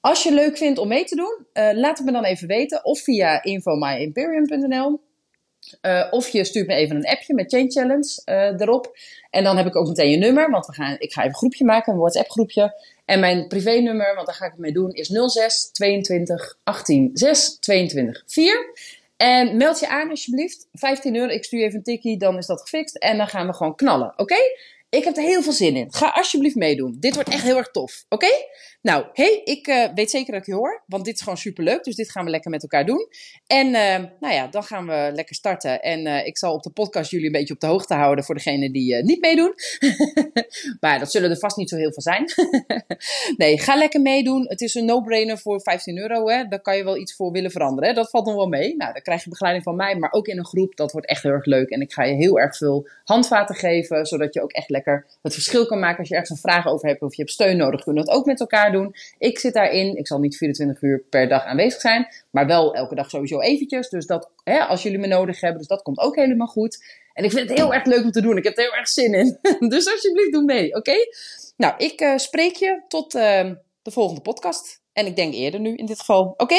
Als 0.00 0.22
je 0.22 0.32
leuk 0.32 0.56
vindt 0.56 0.78
om 0.78 0.88
mee 0.88 1.04
te 1.04 1.16
doen, 1.16 1.46
uh, 1.52 1.78
laat 1.80 1.98
het 1.98 2.06
me 2.06 2.12
dan 2.12 2.24
even 2.24 2.48
weten. 2.48 2.84
Of 2.84 3.00
via 3.00 3.42
infomyimperium.nl. 3.42 5.00
Uh, 5.82 6.06
of 6.10 6.28
je 6.28 6.44
stuurt 6.44 6.66
me 6.66 6.74
even 6.74 6.96
een 6.96 7.06
appje 7.06 7.34
met 7.34 7.50
Change 7.50 7.70
Challenge 7.70 8.22
uh, 8.26 8.60
erop. 8.60 8.98
En 9.30 9.44
dan 9.44 9.56
heb 9.56 9.66
ik 9.66 9.76
ook 9.76 9.86
meteen 9.86 10.10
je 10.10 10.16
nummer, 10.16 10.50
want 10.50 10.66
we 10.66 10.72
gaan, 10.72 10.96
ik 10.98 11.12
ga 11.12 11.20
even 11.20 11.32
een 11.32 11.38
groepje 11.38 11.64
maken, 11.64 11.92
een 11.92 11.98
WhatsApp 11.98 12.30
groepje. 12.30 12.82
En 13.04 13.20
mijn 13.20 13.48
privé-nummer, 13.48 14.14
want 14.14 14.26
daar 14.26 14.36
ga 14.36 14.44
ik 14.44 14.50
het 14.50 14.60
mee 14.60 14.72
doen, 14.72 14.90
is 14.90 15.06
06 15.26 15.70
22 15.72 16.58
18 16.64 17.10
6 17.12 17.58
22 17.60 18.22
4. 18.26 18.72
En 19.16 19.56
meld 19.56 19.80
je 19.80 19.88
aan 19.88 20.10
alsjeblieft. 20.10 20.66
15 20.72 21.16
euro, 21.16 21.32
ik 21.32 21.44
stuur 21.44 21.62
even 21.62 21.76
een 21.76 21.82
tikkie, 21.82 22.18
dan 22.18 22.36
is 22.38 22.46
dat 22.46 22.60
gefixt. 22.60 22.96
En 22.96 23.16
dan 23.16 23.28
gaan 23.28 23.46
we 23.46 23.52
gewoon 23.52 23.74
knallen, 23.74 24.12
oké? 24.16 24.36
Ik 24.90 25.04
heb 25.04 25.16
er 25.16 25.22
heel 25.22 25.42
veel 25.42 25.52
zin 25.52 25.76
in. 25.76 25.92
Ga 25.92 26.08
alsjeblieft 26.08 26.54
meedoen. 26.54 26.96
Dit 27.00 27.14
wordt 27.14 27.28
echt 27.28 27.42
heel 27.42 27.56
erg 27.56 27.70
tof. 27.70 28.04
Oké? 28.08 28.30
Nou, 28.88 29.04
hey, 29.12 29.40
ik 29.44 29.66
uh, 29.66 29.86
weet 29.94 30.10
zeker 30.10 30.32
dat 30.32 30.40
ik 30.40 30.46
je 30.46 30.54
hoor. 30.54 30.82
Want 30.86 31.04
dit 31.04 31.14
is 31.14 31.20
gewoon 31.20 31.38
super 31.38 31.64
leuk. 31.64 31.84
Dus 31.84 31.94
dit 31.94 32.10
gaan 32.10 32.24
we 32.24 32.30
lekker 32.30 32.50
met 32.50 32.62
elkaar 32.62 32.86
doen. 32.86 33.08
En 33.46 33.66
uh, 33.66 34.10
nou 34.20 34.34
ja, 34.34 34.46
dan 34.46 34.62
gaan 34.62 34.86
we 34.86 35.10
lekker 35.14 35.34
starten. 35.34 35.82
En 35.82 36.06
uh, 36.06 36.26
ik 36.26 36.38
zal 36.38 36.54
op 36.54 36.62
de 36.62 36.70
podcast 36.70 37.10
jullie 37.10 37.26
een 37.26 37.32
beetje 37.32 37.54
op 37.54 37.60
de 37.60 37.66
hoogte 37.66 37.94
houden 37.94 38.24
voor 38.24 38.34
degenen 38.34 38.72
die 38.72 39.02
niet 39.02 39.20
meedoen. 39.20 39.54
maar 40.80 40.98
dat 40.98 41.10
zullen 41.10 41.30
er 41.30 41.38
vast 41.38 41.56
niet 41.56 41.68
zo 41.68 41.76
heel 41.76 41.92
veel 41.92 42.02
zijn. 42.02 42.24
nee, 43.36 43.58
ga 43.58 43.76
lekker 43.76 44.00
meedoen. 44.00 44.48
Het 44.48 44.60
is 44.60 44.74
een 44.74 44.84
no-brainer 44.84 45.38
voor 45.38 45.60
15 45.60 45.98
euro. 45.98 46.28
Hè? 46.28 46.44
Daar 46.44 46.60
kan 46.60 46.76
je 46.76 46.84
wel 46.84 46.96
iets 46.96 47.14
voor 47.14 47.32
willen 47.32 47.50
veranderen. 47.50 47.88
Hè? 47.88 47.94
Dat 47.94 48.10
valt 48.10 48.26
nog 48.26 48.34
wel 48.34 48.48
mee. 48.48 48.76
Nou, 48.76 48.92
dan 48.92 49.02
krijg 49.02 49.24
je 49.24 49.30
begeleiding 49.30 49.64
van 49.64 49.76
mij, 49.76 49.96
maar 49.96 50.12
ook 50.12 50.26
in 50.26 50.38
een 50.38 50.46
groep. 50.46 50.76
Dat 50.76 50.92
wordt 50.92 51.06
echt 51.06 51.22
heel 51.22 51.32
erg 51.32 51.44
leuk. 51.44 51.68
En 51.68 51.80
ik 51.80 51.92
ga 51.92 52.04
je 52.04 52.14
heel 52.14 52.38
erg 52.38 52.56
veel 52.56 52.88
handvaten 53.04 53.54
geven, 53.54 54.06
zodat 54.06 54.34
je 54.34 54.42
ook 54.42 54.52
echt 54.52 54.70
lekker 54.70 55.06
het 55.22 55.34
verschil 55.34 55.66
kan 55.66 55.78
maken 55.78 55.98
als 55.98 56.08
je 56.08 56.14
ergens 56.14 56.30
een 56.30 56.50
vraag 56.50 56.66
over 56.66 56.88
hebt 56.88 57.02
of 57.02 57.14
je 57.14 57.22
hebt 57.22 57.34
steun 57.34 57.56
nodig. 57.56 57.82
Kunnen 57.82 58.02
we 58.02 58.08
dat 58.08 58.18
ook 58.18 58.26
met 58.26 58.40
elkaar 58.40 58.72
doen. 58.72 58.77
Ik 59.18 59.38
zit 59.38 59.54
daarin. 59.54 59.96
Ik 59.96 60.06
zal 60.06 60.18
niet 60.18 60.36
24 60.36 60.82
uur 60.82 61.04
per 61.10 61.28
dag 61.28 61.44
aanwezig 61.44 61.80
zijn, 61.80 62.06
maar 62.30 62.46
wel 62.46 62.74
elke 62.74 62.94
dag 62.94 63.10
sowieso 63.10 63.40
eventjes. 63.40 63.88
Dus 63.88 64.06
dat, 64.06 64.30
hè, 64.44 64.58
als 64.58 64.82
jullie 64.82 64.98
me 64.98 65.06
nodig 65.06 65.40
hebben, 65.40 65.58
dus 65.58 65.68
dat 65.68 65.82
komt 65.82 65.98
ook 65.98 66.16
helemaal 66.16 66.46
goed. 66.46 66.84
En 67.12 67.24
ik 67.24 67.30
vind 67.30 67.48
het 67.48 67.58
heel 67.58 67.74
erg 67.74 67.84
leuk 67.84 68.04
om 68.04 68.10
te 68.10 68.22
doen. 68.22 68.36
Ik 68.36 68.44
heb 68.44 68.56
er 68.56 68.62
heel 68.62 68.74
erg 68.74 68.88
zin 68.88 69.14
in. 69.14 69.38
dus 69.68 69.92
alsjeblieft, 69.92 70.32
doe 70.32 70.44
mee, 70.44 70.74
oké? 70.74 70.94
Nou, 71.56 71.74
ik 71.76 72.00
uh, 72.00 72.16
spreek 72.16 72.56
je 72.56 72.82
tot 72.88 73.14
uh, 73.14 73.50
de 73.82 73.90
volgende 73.90 74.20
podcast. 74.20 74.80
En 74.92 75.06
ik 75.06 75.16
denk 75.16 75.34
eerder 75.34 75.60
nu 75.60 75.74
in 75.74 75.86
dit 75.86 75.98
geval. 75.98 76.34
Oké? 76.36 76.58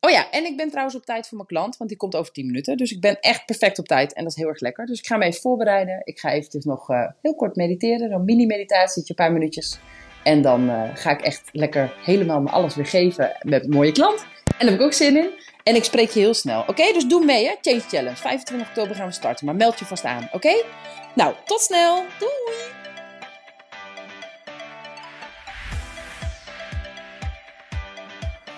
Oh 0.00 0.10
ja, 0.10 0.30
en 0.30 0.44
ik 0.44 0.56
ben 0.56 0.68
trouwens 0.68 0.96
op 0.96 1.04
tijd 1.04 1.28
voor 1.28 1.36
mijn 1.36 1.48
klant, 1.48 1.76
want 1.76 1.90
die 1.90 1.98
komt 1.98 2.16
over 2.16 2.32
10 2.32 2.46
minuten. 2.46 2.76
Dus 2.76 2.92
ik 2.92 3.00
ben 3.00 3.20
echt 3.20 3.44
perfect 3.44 3.78
op 3.78 3.86
tijd 3.86 4.12
en 4.12 4.22
dat 4.22 4.32
is 4.32 4.38
heel 4.38 4.48
erg 4.48 4.60
lekker. 4.60 4.86
Dus 4.86 4.98
ik 4.98 5.06
ga 5.06 5.16
me 5.16 5.24
even 5.24 5.40
voorbereiden. 5.40 6.00
Ik 6.04 6.18
ga 6.18 6.32
eventjes 6.32 6.64
nog 6.64 6.90
uh, 6.90 7.08
heel 7.22 7.34
kort 7.34 7.56
mediteren, 7.56 8.12
een 8.12 8.24
mini-meditatie, 8.24 9.02
een 9.06 9.14
paar 9.14 9.32
minuutjes. 9.32 9.78
En 10.22 10.42
dan 10.42 10.70
uh, 10.70 10.82
ga 10.94 11.10
ik 11.10 11.20
echt 11.20 11.42
lekker 11.52 11.92
helemaal 12.04 12.40
me 12.40 12.50
alles 12.50 12.74
weer 12.74 12.86
geven 12.86 13.36
met 13.42 13.64
een 13.64 13.70
mooie 13.70 13.92
klant. 13.92 14.20
En 14.20 14.54
daar 14.58 14.68
heb 14.68 14.78
ik 14.78 14.86
ook 14.86 14.92
zin 14.92 15.16
in. 15.16 15.30
En 15.62 15.74
ik 15.74 15.84
spreek 15.84 16.10
je 16.10 16.20
heel 16.20 16.34
snel. 16.34 16.64
Oké, 16.66 16.92
dus 16.92 17.06
doe 17.06 17.24
mee 17.24 17.46
hè. 17.46 17.54
Change 17.60 17.80
Challenge. 17.80 18.16
25 18.16 18.68
oktober 18.68 18.96
gaan 18.96 19.06
we 19.06 19.12
starten. 19.12 19.46
Maar 19.46 19.54
meld 19.54 19.78
je 19.78 19.84
vast 19.84 20.04
aan. 20.04 20.28
Oké? 20.32 20.62
Nou, 21.14 21.34
tot 21.44 21.60
snel. 21.60 22.04
Doei! 22.18 22.76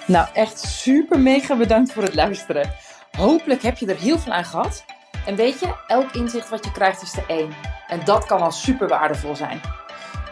Nou, 0.06 0.28
echt 0.32 0.58
super 0.60 1.20
mega 1.20 1.56
bedankt 1.56 1.92
voor 1.92 2.02
het 2.02 2.14
luisteren. 2.14 2.72
Hopelijk 3.18 3.62
heb 3.62 3.78
je 3.78 3.86
er 3.86 3.98
heel 3.98 4.18
veel 4.18 4.32
aan 4.32 4.44
gehad. 4.44 4.84
En 5.26 5.36
weet 5.36 5.60
je, 5.60 5.74
elk 5.86 6.12
inzicht 6.12 6.48
wat 6.48 6.64
je 6.64 6.72
krijgt 6.72 7.02
is 7.02 7.12
de 7.12 7.24
één. 7.26 7.52
En 7.88 8.00
dat 8.04 8.26
kan 8.26 8.40
al 8.40 8.50
super 8.50 8.88
waardevol 8.88 9.36
zijn. 9.36 9.60